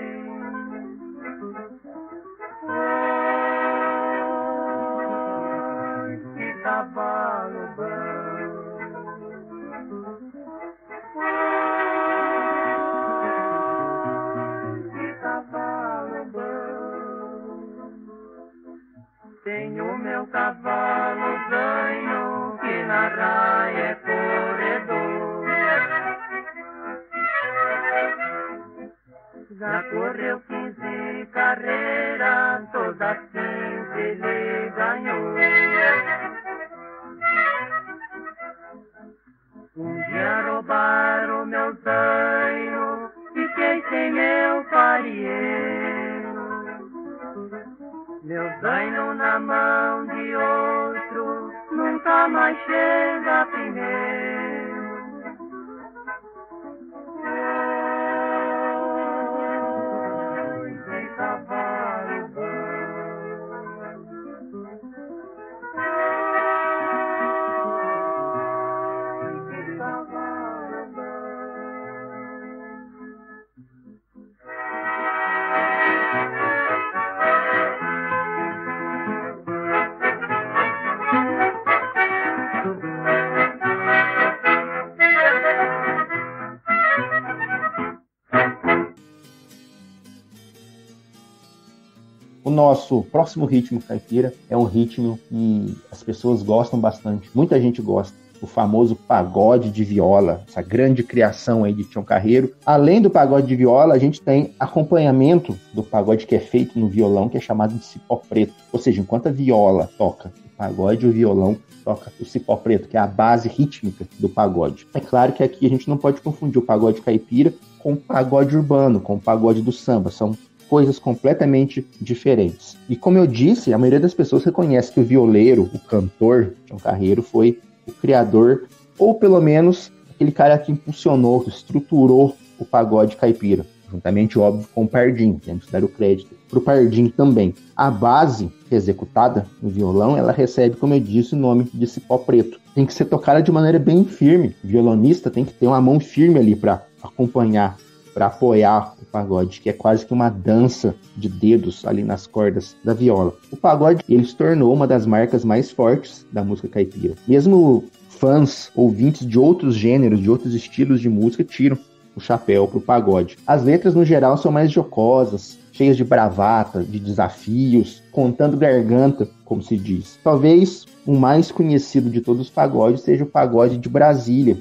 [92.71, 97.29] Nosso próximo ritmo caipira é um ritmo que as pessoas gostam bastante.
[97.35, 98.17] Muita gente gosta.
[98.41, 102.55] O famoso pagode de viola, essa grande criação aí de Tião Carreiro.
[102.65, 106.89] Além do pagode de viola, a gente tem acompanhamento do pagode que é feito no
[106.89, 108.55] violão, que é chamado de cipó preto.
[108.73, 112.97] Ou seja, enquanto a viola toca o pagode, o violão toca o cipó preto, que
[112.97, 114.87] é a base rítmica do pagode.
[114.95, 118.57] É claro que aqui a gente não pode confundir o pagode caipira com o pagode
[118.57, 120.11] urbano, com o pagode do samba.
[120.11, 120.35] São
[120.71, 122.79] coisas completamente diferentes.
[122.89, 126.79] E como eu disse, a maioria das pessoas reconhece que o violeiro, o cantor, Tião
[126.79, 127.59] Carreiro, foi
[127.89, 133.67] o criador, ou pelo menos aquele cara que impulsionou, que estruturou o pagode caipira.
[133.91, 137.53] Juntamente, óbvio, com o Pardinho, temos que dar o crédito para o Pardinho também.
[137.75, 142.61] A base executada no violão, ela recebe, como eu disse, o nome de cipó preto.
[142.77, 144.55] Tem que ser tocada de maneira bem firme.
[144.63, 147.77] O violonista tem que ter uma mão firme ali para acompanhar
[148.13, 152.95] para apoiar pagode, que é quase que uma dança de dedos ali nas cordas da
[152.95, 153.35] viola.
[153.51, 157.15] O pagode ele se tornou uma das marcas mais fortes da música caipira.
[157.27, 161.79] Mesmo fãs, ouvintes de outros gêneros, de outros estilos de música, tiram
[162.15, 163.39] o chapéu pro pagode.
[163.47, 169.63] As letras no geral são mais jocosas, cheias de bravata, de desafios, contando garganta, como
[169.63, 170.19] se diz.
[170.23, 174.59] Talvez o mais conhecido de todos os pagodes seja o pagode de Brasília,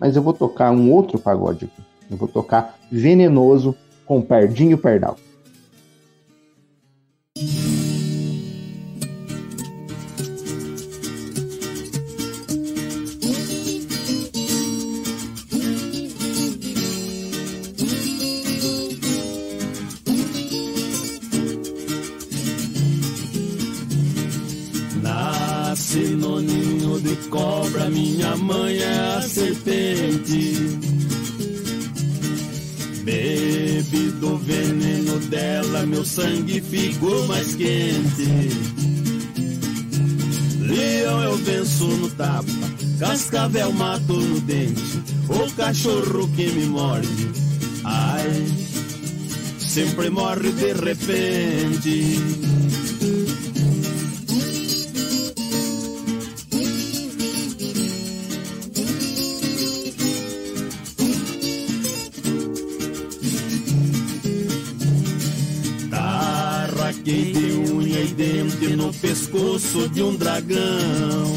[0.00, 1.82] mas eu vou tocar um outro pagode aqui.
[2.10, 3.74] Eu vou tocar Venenoso
[4.06, 5.18] com Pardinho Pardal.
[36.16, 38.48] Sangue ficou mais quente.
[40.60, 42.46] Leão eu venço no tapa,
[42.98, 47.30] cascavel mato no dente, o cachorro que me morde.
[47.84, 48.46] Ai,
[49.58, 52.16] sempre morre de repente.
[69.06, 71.36] Pescoço de um dragão.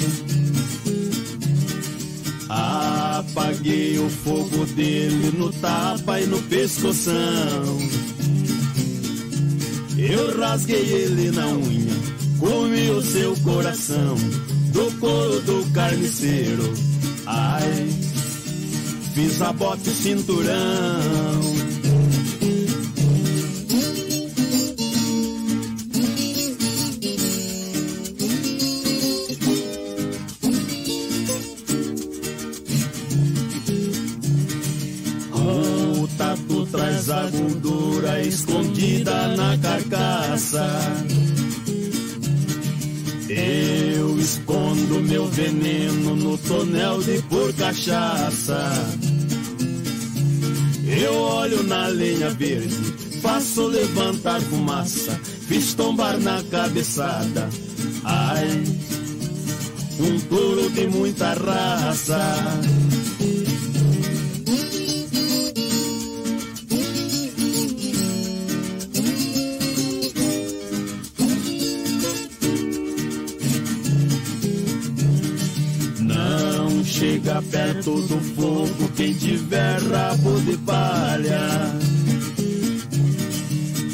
[2.49, 7.13] Apaguei o fogo dele no tapa e no pescoção.
[9.99, 11.95] Eu rasguei ele na unha,
[12.39, 14.15] comi o seu coração,
[14.73, 16.73] do couro do carniceiro.
[17.27, 17.87] Ai,
[19.13, 21.78] fiz a bota e cinturão.
[43.29, 48.71] Eu escondo meu veneno no tonel de por cachaça.
[50.85, 52.75] Eu olho na lenha verde,
[53.21, 57.47] faço levantar fumaça, fiz tombar na cabeçada.
[58.03, 58.63] Ai,
[59.99, 62.17] um touro de muita raça.
[77.41, 81.39] Perto do fogo quem tiver rabo de palha.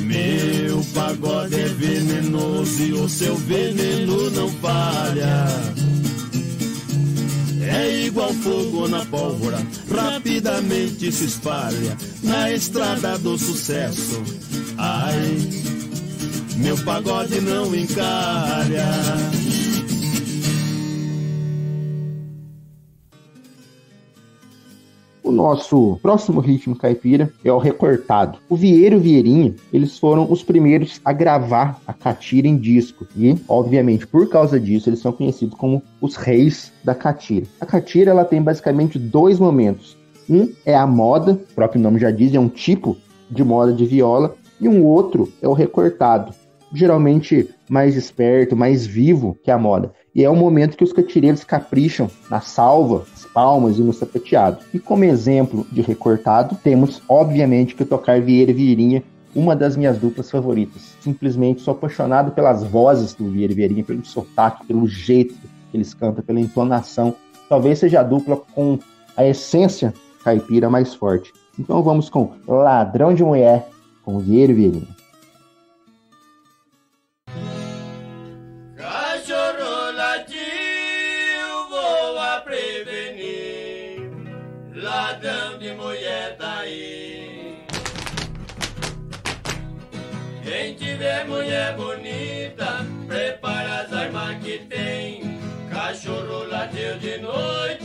[0.02, 5.46] Meu pagode é venenoso e o seu veneno não falha.
[7.62, 9.58] É igual fogo na pólvora,
[9.94, 14.24] rapidamente se espalha na estrada do sucesso.
[14.78, 15.38] Ai,
[16.58, 18.86] meu pagode não encalha.
[25.46, 28.40] Nosso próximo ritmo caipira é o recortado.
[28.50, 33.06] O Vieiro e o Vieirinha, eles foram os primeiros a gravar a catira em disco.
[33.16, 37.46] E, obviamente, por causa disso, eles são conhecidos como os reis da catira.
[37.62, 39.96] A catira, ela tem basicamente dois momentos.
[40.28, 42.98] Um é a moda, o próprio nome já diz, é um tipo
[43.30, 44.36] de moda de viola.
[44.60, 46.34] E um outro é o recortado,
[46.76, 49.92] geralmente mais esperto, mais vivo que a moda.
[50.14, 54.60] E é o momento que os catireiros capricham na salva, nas palmas e no sapateado.
[54.74, 59.04] E como exemplo de recortado, temos, obviamente, que tocar Vieira Vieirinha,
[59.36, 60.96] uma das minhas duplas favoritas.
[61.02, 66.24] Simplesmente sou apaixonado pelas vozes do Vieira Vieirinha, pelo sotaque, pelo jeito que eles cantam,
[66.24, 67.14] pela entonação.
[67.50, 68.80] Talvez seja a dupla com
[69.18, 71.34] a essência caipira mais forte.
[71.60, 73.68] Então vamos com Ladrão de Mulher,
[74.04, 75.05] com Vieira e Vieirinha.
[96.06, 97.85] Cachorro latiu de noite,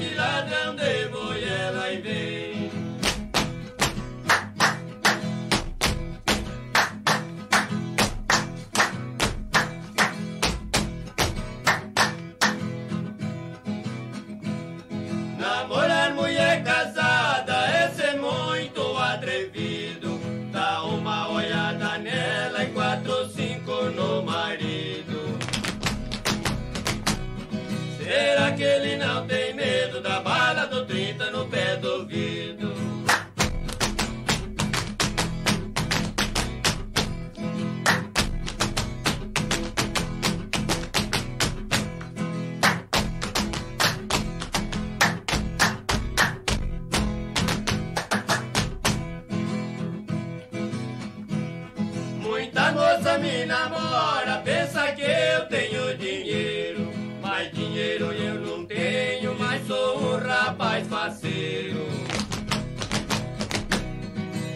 [57.71, 61.87] dinheiro eu não tenho, mas sou um rapaz faceiro.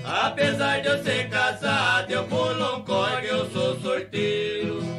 [0.05, 4.94] Apesar de eu ser casado, eu pulo um corgue, eu sou sorteiro.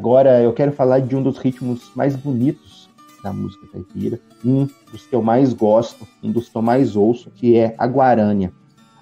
[0.00, 2.88] Agora eu quero falar de um dos ritmos mais bonitos
[3.22, 7.30] da música caipira, um dos que eu mais gosto, um dos que eu mais ouço,
[7.30, 8.50] que é a guarânia.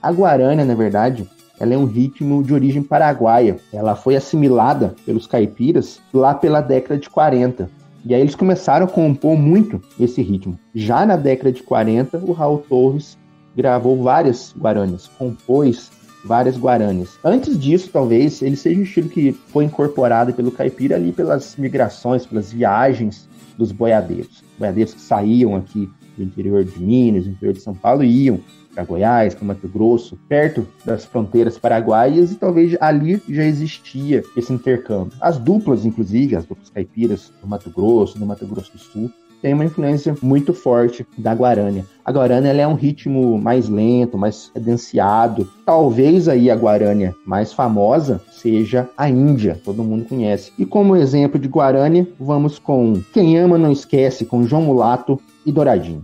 [0.03, 1.25] A guarânia, na verdade,
[1.61, 3.59] ela é um ritmo de origem paraguaia.
[3.73, 7.71] Ela foi assimilada pelos caipiras lá pela década de 40.
[8.05, 10.59] E aí eles começaram a compor muito esse ritmo.
[10.75, 13.17] Já na década de 40, o Raul Torres
[13.55, 15.93] gravou várias guarânias, compôs
[16.25, 17.19] várias guarânias.
[17.25, 22.27] Antes disso, talvez, ele seja um estilo que foi incorporado pelo caipira ali pelas migrações,
[22.27, 24.43] pelas viagens dos boiadeiros.
[24.59, 28.41] Boiadeiros que saíam aqui do interior de Minas, do interior de São Paulo e iam
[28.75, 34.53] para Goiás, para Mato Grosso, perto das fronteiras paraguaias, e talvez ali já existia esse
[34.53, 35.19] intercâmbio.
[35.21, 39.11] As duplas, inclusive, as duplas caipiras do Mato Grosso, do Mato Grosso do Sul,
[39.41, 41.85] tem uma influência muito forte da guarânia.
[42.05, 45.49] A guarânia é um ritmo mais lento, mais cadenciado.
[45.65, 50.53] Talvez aí a guarânia mais famosa seja a Índia, todo mundo conhece.
[50.59, 55.53] E como exemplo de guarânia, vamos com Quem Ama Não Esquece, com João Mulato e
[55.53, 56.03] Douradinho.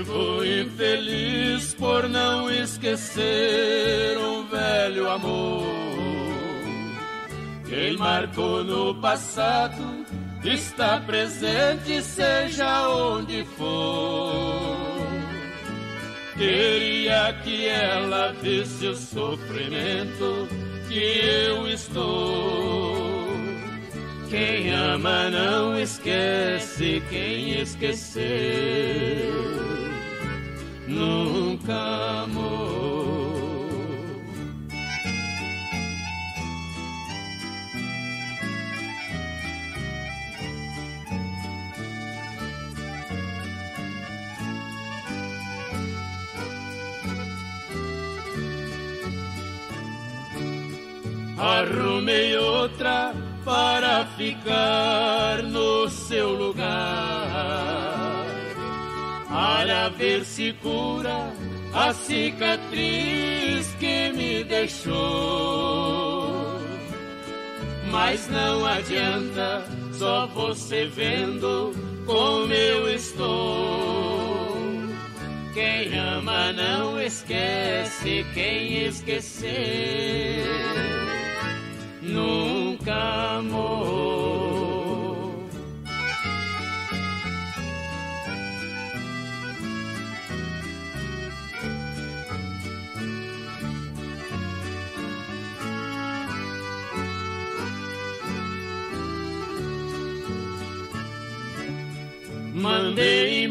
[0.00, 5.66] Vivo infeliz por não esquecer um velho amor.
[7.68, 10.06] Quem marcou no passado
[10.42, 14.78] está presente, seja onde for.
[16.34, 20.48] Queria que ela visse o sofrimento
[20.88, 22.96] que eu estou.
[24.30, 29.50] Quem ama não esquece, quem esquecer
[30.90, 32.70] nunca amou.
[51.38, 53.14] Arrumei outra
[53.44, 56.59] para ficar no seu lugar.
[59.88, 61.32] Ver se cura
[61.72, 65.00] a cicatriz que me deixou.
[67.90, 71.72] Mas não adianta, só você vendo
[72.06, 74.50] como eu estou.
[75.52, 80.44] Quem ama não esquece, quem esquecer
[82.00, 84.49] nunca amou.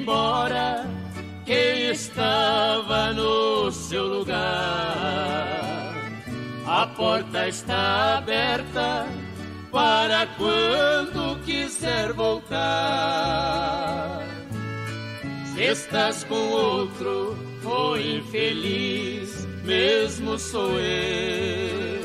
[0.09, 0.89] Embora
[1.45, 4.37] quem estava no seu lugar.
[6.65, 9.05] A porta está aberta
[9.71, 12.57] para quando quiser voltar.
[15.53, 22.01] Se estás com outro ou infeliz, mesmo sou eu,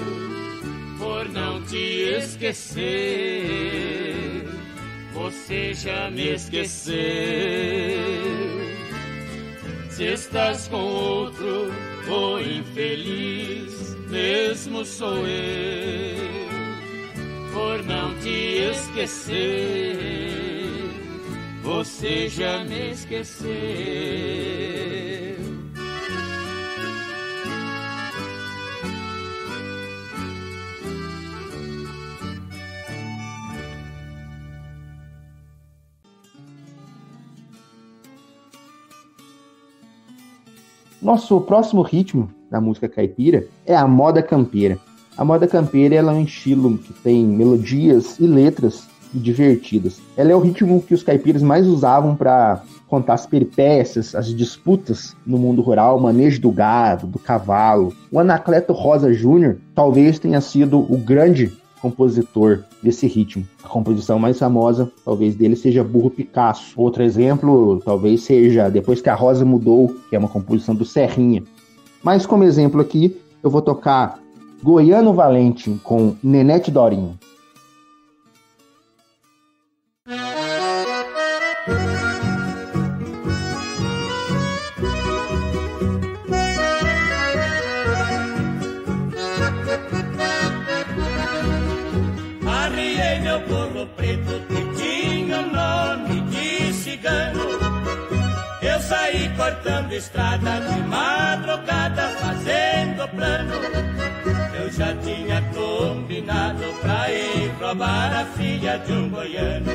[0.98, 3.64] por não te esquecer.
[5.24, 6.94] Você já me esqueceu.
[9.88, 11.72] Se estás com outro
[12.10, 16.50] ou infeliz, mesmo sou eu,
[17.54, 19.96] por não te esquecer,
[21.62, 23.48] você já me esqueceu.
[41.04, 44.78] Nosso próximo ritmo da música caipira é a moda campeira.
[45.18, 50.00] A moda campeira ela é um estilo que tem melodias e letras divertidas.
[50.16, 55.14] Ela é o ritmo que os caipiras mais usavam para contar as peripécias, as disputas
[55.26, 57.92] no mundo rural, o manejo do gado, do cavalo.
[58.10, 61.52] O Anacleto Rosa Júnior talvez tenha sido o grande
[61.84, 63.46] compositor desse ritmo.
[63.62, 66.72] A composição mais famosa, talvez, dele seja Burro Picasso.
[66.80, 71.42] Outro exemplo, talvez seja Depois que a Rosa Mudou, que é uma composição do Serrinha.
[72.02, 74.18] Mas como exemplo aqui, eu vou tocar
[74.62, 77.18] Goiano Valente com Nenete Dorinho.
[99.84, 103.54] Cortando estrada de madrugada, fazendo plano.
[104.58, 109.72] Eu já tinha combinado pra ir roubar a filha de um goiano.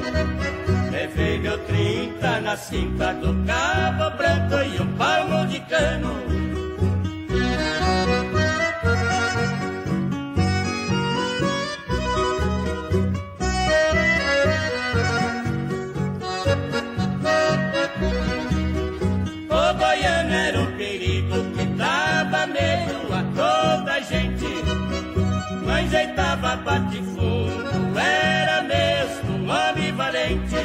[0.92, 6.69] Levei meu trinta na cinta do cabo branco e um palmo de cano.
[25.90, 30.56] Mas jeitava bate fundo, era mesmo homem valente.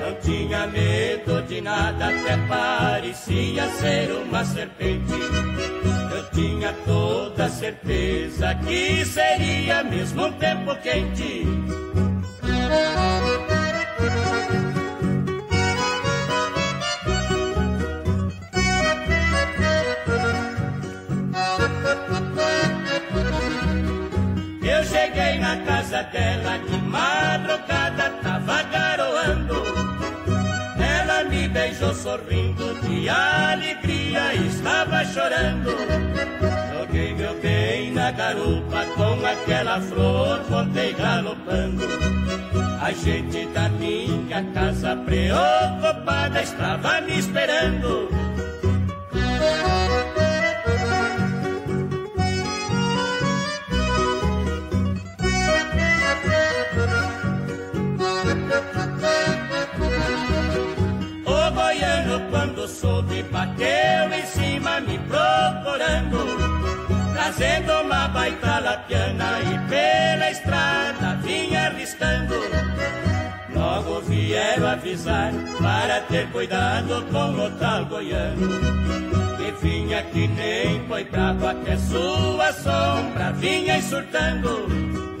[0.00, 5.12] Não tinha medo de nada, até parecia ser uma serpente.
[5.12, 11.46] Eu tinha toda certeza que seria mesmo um tempo quente.
[25.56, 29.62] Casa dela de madrugada, tava garoando.
[30.78, 35.70] Ela me beijou sorrindo, de alegria estava chorando.
[36.72, 41.84] Joguei meu bem na garupa com aquela flor, voltei galopando.
[42.80, 48.08] A gente da minha casa preocupada estava me esperando.
[62.64, 66.16] Quando soube, bateu em cima me procurando
[67.12, 72.34] Trazendo uma baita lapiana e pela estrada vinha arriscando.
[73.54, 78.48] Logo vieram avisar para ter cuidado com o tal goiano
[79.36, 85.13] Que vinha que nem foi brava até sua sombra vinha insultando.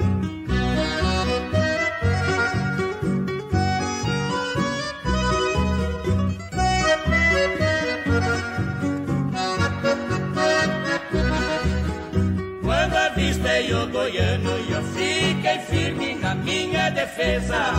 [13.24, 17.72] Quando avistei o goiano e eu fiquei firme na minha defesa.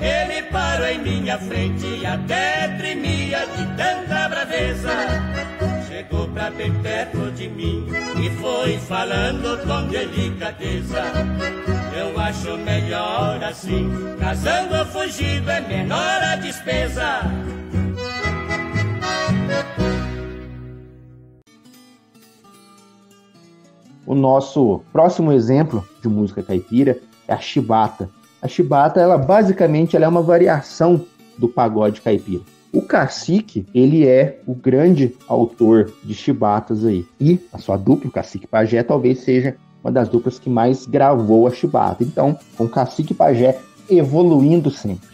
[0.00, 4.90] Ele parou em minha frente e até tremia de tanta braveza.
[5.86, 7.86] Chegou pra bem perto de mim
[8.20, 11.04] e foi falando com delicadeza.
[11.96, 13.88] Eu acho melhor assim,
[14.18, 17.20] casando fugido é menor a despesa.
[24.10, 26.98] O nosso próximo exemplo de música caipira
[27.28, 28.10] é a chibata.
[28.42, 31.04] A chibata, ela basicamente ela é uma variação
[31.38, 32.42] do pagode caipira.
[32.72, 37.06] O Cacique, ele é o grande autor de chibatas aí.
[37.20, 41.46] E a sua dupla, o Cacique Pajé, talvez seja uma das duplas que mais gravou
[41.46, 42.02] a chibata.
[42.02, 45.08] Então, com o Cacique Pajé evoluindo sempre.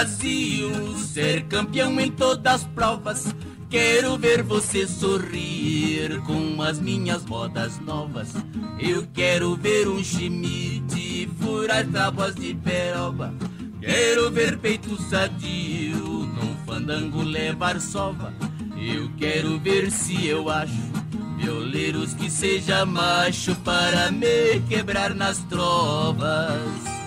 [0.00, 3.34] Brasil ser campeão em todas as provas.
[3.68, 8.32] Quero ver você sorrir com as minhas modas novas.
[8.78, 13.34] Eu quero ver um Schmidt furar tábuas de peroba.
[13.78, 18.32] Quero ver peito sadio num fandango levar sova.
[18.78, 20.90] Eu quero ver se eu acho
[21.36, 26.99] violeiros que seja macho para me quebrar nas trovas.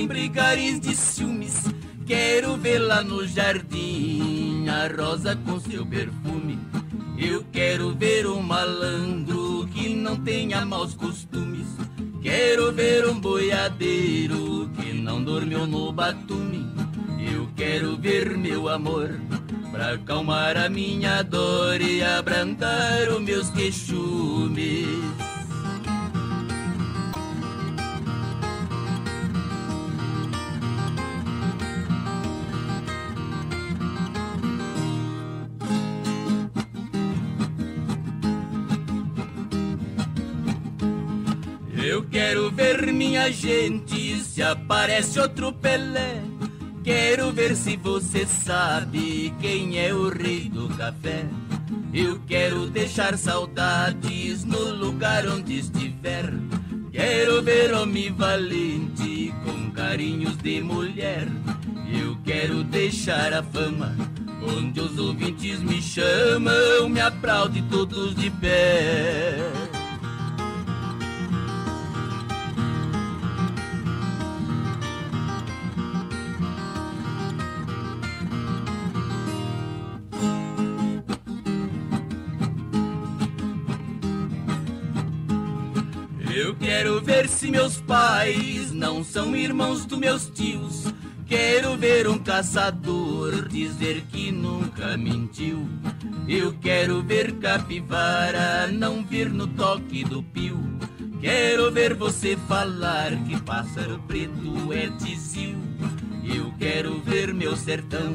[0.00, 1.64] Mim brigares de ciúmes.
[2.06, 6.58] Quero vê-la no jardim, a rosa com seu perfume.
[7.18, 11.66] Eu quero ver um malandro que não tenha maus costumes.
[12.22, 16.66] Quero ver um boiadeiro que não dormiu no batume.
[17.32, 19.10] Eu quero ver meu amor
[19.70, 25.29] pra acalmar a minha dor e abrandar os meus queixumes.
[42.00, 46.22] Eu quero ver minha gente se aparece outro Pelé.
[46.82, 51.26] Quero ver se você sabe quem é o rei do café.
[51.92, 56.32] Eu quero deixar saudades no lugar onde estiver.
[56.90, 61.28] Quero ver homem valente com carinhos de mulher.
[61.86, 63.94] Eu quero deixar a fama
[64.42, 69.79] onde os ouvintes me chamam, me aplaudem todos de pé.
[86.60, 90.84] Quero ver se meus pais não são irmãos dos meus tios.
[91.26, 95.66] Quero ver um caçador dizer que nunca mentiu.
[96.28, 100.60] Eu quero ver capivara não vir no toque do pio.
[101.20, 105.56] Quero ver você falar que pássaro preto é tizil.
[106.24, 108.12] Eu quero ver meu sertão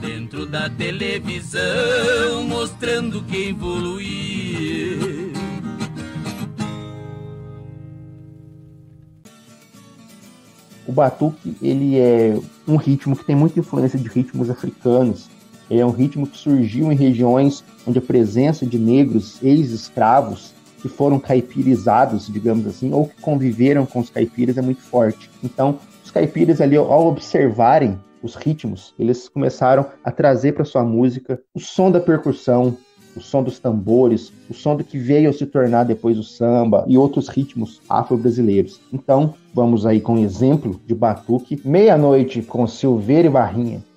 [0.00, 5.32] dentro da televisão mostrando que evoluiu.
[10.90, 12.36] O batuque ele é
[12.66, 15.30] um ritmo que tem muita influência de ritmos africanos.
[15.70, 20.52] Ele é um ritmo que surgiu em regiões onde a presença de negros ex-escravos
[20.82, 25.30] que foram caipirizados, digamos assim, ou que conviveram com os caipiras é muito forte.
[25.44, 31.40] Então, os caipiras ali, ao observarem os ritmos, eles começaram a trazer para sua música
[31.54, 32.76] o som da percussão,
[33.16, 36.84] o som dos tambores, o som do que veio a se tornar depois o samba
[36.86, 38.80] e outros ritmos afro-brasileiros.
[38.92, 43.89] Então, vamos aí com um exemplo de batuque, Meia-Noite com Silveira e Barrinha.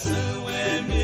[0.00, 0.99] Coração é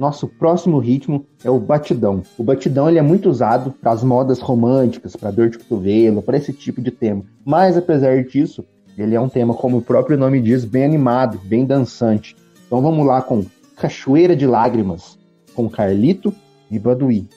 [0.00, 2.22] Nosso próximo ritmo é o batidão.
[2.38, 6.38] O batidão ele é muito usado para as modas românticas, para dor de cotovelo, para
[6.38, 7.22] esse tipo de tema.
[7.44, 8.64] Mas apesar disso,
[8.96, 12.34] ele é um tema, como o próprio nome diz, bem animado, bem dançante.
[12.66, 13.44] Então vamos lá com
[13.76, 15.18] Cachoeira de Lágrimas,
[15.54, 16.32] com Carlito
[16.70, 17.28] e Baduí.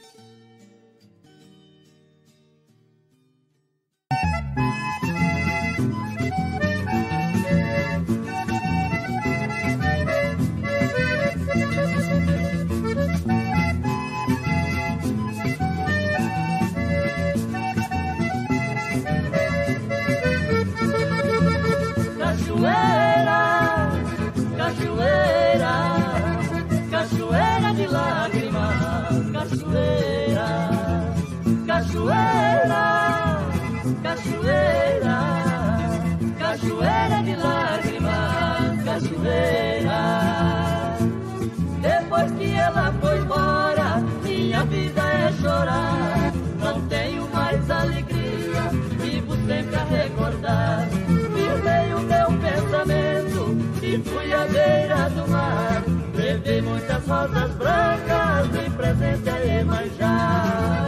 [56.62, 60.88] Muitas rosas brancas em presente a Iemanjá.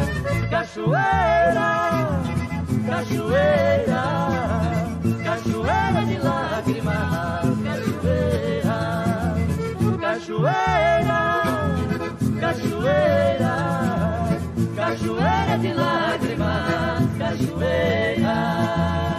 [0.50, 2.10] Cachoeira,
[2.86, 4.04] cachoeira,
[5.24, 8.80] cachoeira de lágrimas, cachoeira,
[10.02, 11.22] cachoeira,
[12.42, 13.56] cachoeira,
[14.76, 19.15] cachoeira de lágrimas, cachoeira.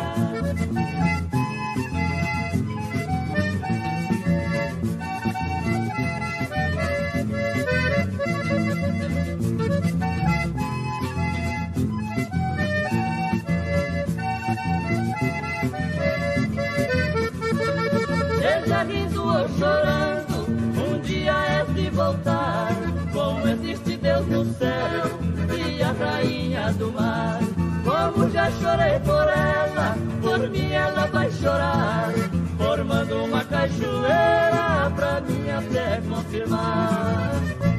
[18.66, 20.44] Seja rindo ou chorando,
[20.90, 22.72] um dia é de voltar.
[23.12, 25.20] Como existe Deus no céu
[25.56, 27.38] e a rainha do mar.
[27.84, 32.10] Como já chorei por ela, por mim ela vai chorar.
[32.58, 37.34] Formando uma cachoeira pra minha fé confirmar.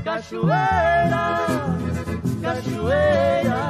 [0.05, 1.47] Cachoeira,
[2.41, 3.61] cachoeira,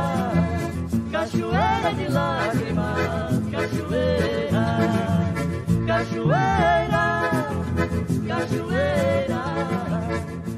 [1.12, 5.17] cachoeira de lágrimas, cachoeira.
[5.88, 7.32] Cachoeira,
[8.28, 9.42] cachoeira,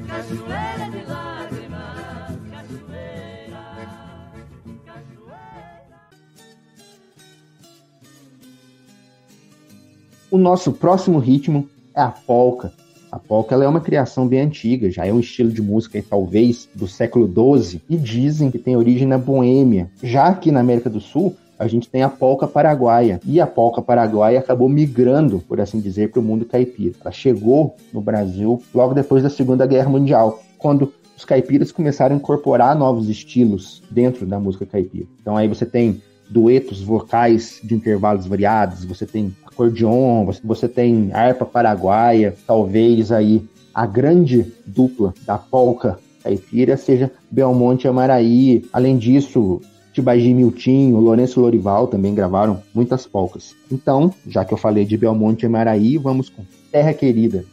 [0.08, 3.62] cachoeira de lágrimas, cachoeira,
[4.84, 5.70] cachoeira.
[10.32, 12.72] O nosso próximo ritmo é a polca.
[13.12, 16.88] A polca é uma criação bem antiga, já é um estilo de música talvez do
[16.88, 19.92] século XII e dizem que tem origem na Boêmia.
[20.02, 23.20] Já aqui na América do Sul, a gente tem a polca paraguaia.
[23.26, 26.94] E a polca paraguaia acabou migrando, por assim dizer, para o mundo caipira.
[27.02, 32.18] Ela chegou no Brasil logo depois da Segunda Guerra Mundial, quando os caipiras começaram a
[32.18, 35.06] incorporar novos estilos dentro da música caipira.
[35.20, 36.00] Então aí você tem
[36.30, 43.84] duetos vocais de intervalos variados, você tem acordeon, você, tem harpa paraguaia, talvez aí a
[43.84, 48.64] grande dupla da polca caipira seja Belmonte e Amaraí.
[48.72, 49.60] Além disso,
[49.92, 53.54] Tibagi Miltinho, Lourenço Lorival também gravaram muitas polcas.
[53.70, 57.44] Então, já que eu falei de Belmonte e Amaraí, vamos com Terra Querida.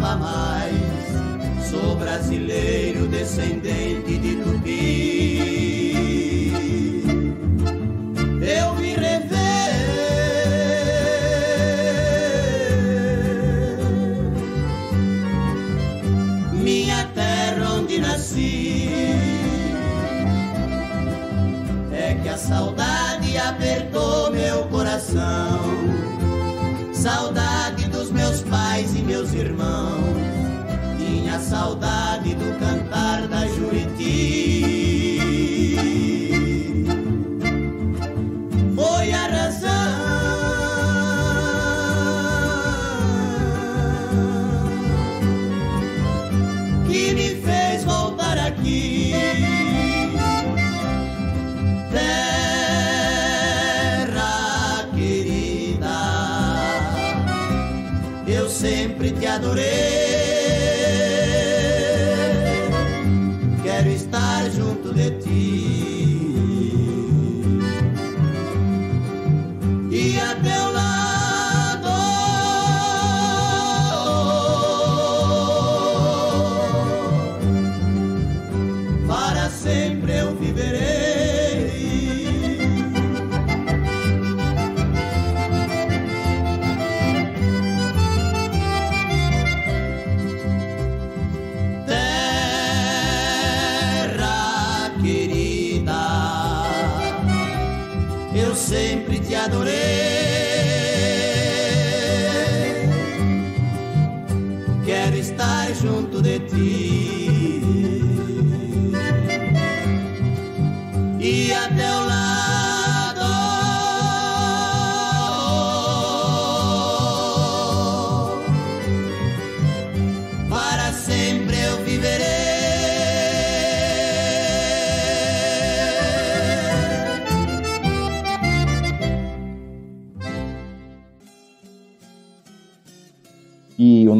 [0.00, 0.74] Suportava mais.
[1.68, 5.40] Sou brasileiro, descendente de Tupi.
[8.42, 9.28] Eu me rever
[16.54, 18.88] minha terra onde nasci.
[21.92, 25.60] É que a saudade apertou meu coração.
[26.92, 27.69] Saudade
[28.50, 30.16] pais e meus irmãos.
[30.98, 34.89] Tinha saudade do cantar da Juriti.
[58.60, 60.19] Sempre te adorei.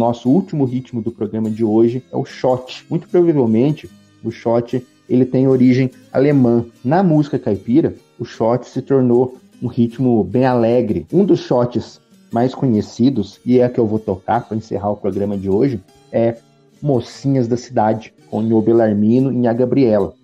[0.00, 2.86] Nosso último ritmo do programa de hoje é o shot.
[2.88, 3.88] Muito provavelmente
[4.24, 6.64] O shot ele tem origem alemã.
[6.82, 11.06] Na música caipira, o shot se tornou um ritmo bem alegre.
[11.12, 12.00] Um dos shots
[12.32, 15.80] mais conhecidos, e é a que eu vou tocar para encerrar o programa de hoje,
[16.12, 16.36] é
[16.80, 20.14] Mocinhas da Cidade, com Nho Belarmino e a Gabriela.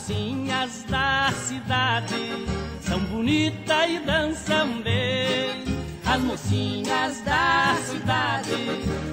[0.00, 2.46] Mocinhas da cidade
[2.80, 5.64] são bonitas e dançam bem.
[6.06, 8.50] As mocinhas da cidade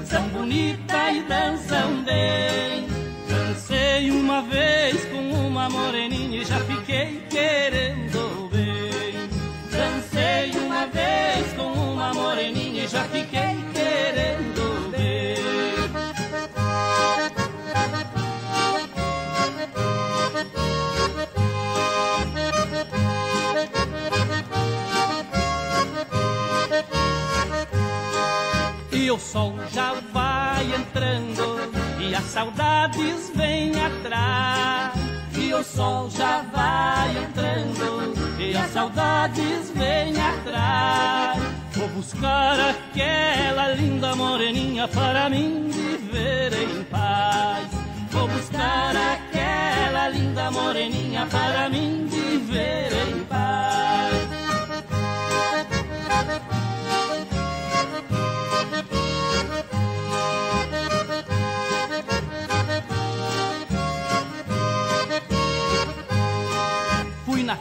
[0.05, 2.87] são bonitas e dançam bem.
[3.27, 9.29] Dancei uma vez com uma moreninha e já fiquei querendo bem.
[9.69, 13.76] Dancei uma vez com uma moreninha e já fiquei querendo
[29.07, 34.99] E o sol já vai entrando e as saudades vêm atrás.
[35.33, 41.41] E o sol já vai entrando e as saudades vêm atrás.
[41.71, 47.69] Vou buscar aquela linda moreninha para mim viver em paz.
[48.11, 53.47] Vou buscar aquela linda moreninha para mim viver em paz.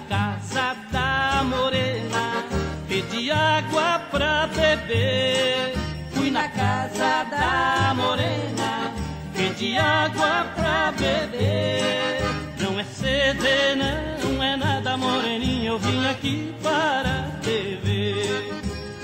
[0.09, 2.45] Casa da morena,
[2.89, 5.75] pedi água pra beber.
[6.11, 8.93] Fui na casa da morena,
[9.35, 12.23] pedi água pra beber.
[12.61, 13.77] Não é sede,
[14.23, 18.53] não é nada, moreninha, eu vim aqui para te ver.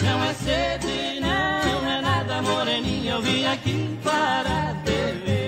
[0.03, 5.42] Não é sede, não é nada, moreninha, eu vim aqui para te ver.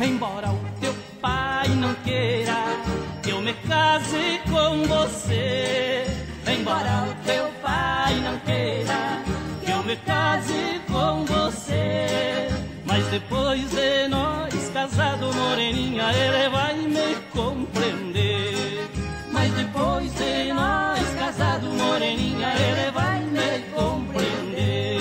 [0.00, 2.56] Embora o teu pai não queira
[3.22, 6.06] que eu me case com você.
[6.46, 9.22] Embora o teu pai não queira
[9.64, 12.48] que eu me case com você.
[12.84, 18.88] Mas depois de nós casado, moreninha, ele vai me compreender.
[19.32, 20.97] Mas depois de nós
[21.58, 24.98] casado, moreninha, ele vai me compreender.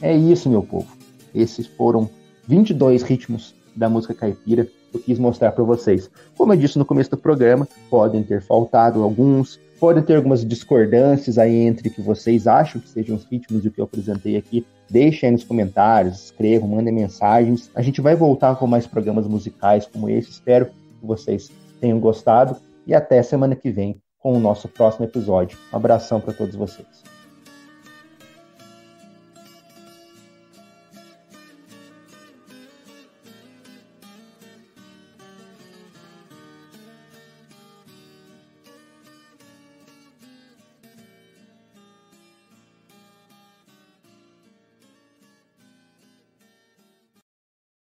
[0.00, 0.96] É isso, meu povo.
[1.34, 2.08] Esses foram
[2.46, 6.10] 22 ritmos da música caipira eu quis mostrar para vocês.
[6.36, 11.38] Como eu disse no começo do programa, podem ter faltado alguns, podem ter algumas discordâncias
[11.38, 14.36] aí entre o que vocês acham que sejam os ritmos e o que eu apresentei
[14.36, 14.66] aqui.
[14.90, 17.70] Deixem aí nos comentários, escrevam, mandem mensagens.
[17.74, 20.30] A gente vai voltar com mais programas musicais como esse.
[20.30, 21.50] Espero que vocês
[21.80, 22.56] tenham gostado
[22.86, 25.58] e até semana que vem com o nosso próximo episódio.
[25.72, 27.17] Um abração para todos vocês.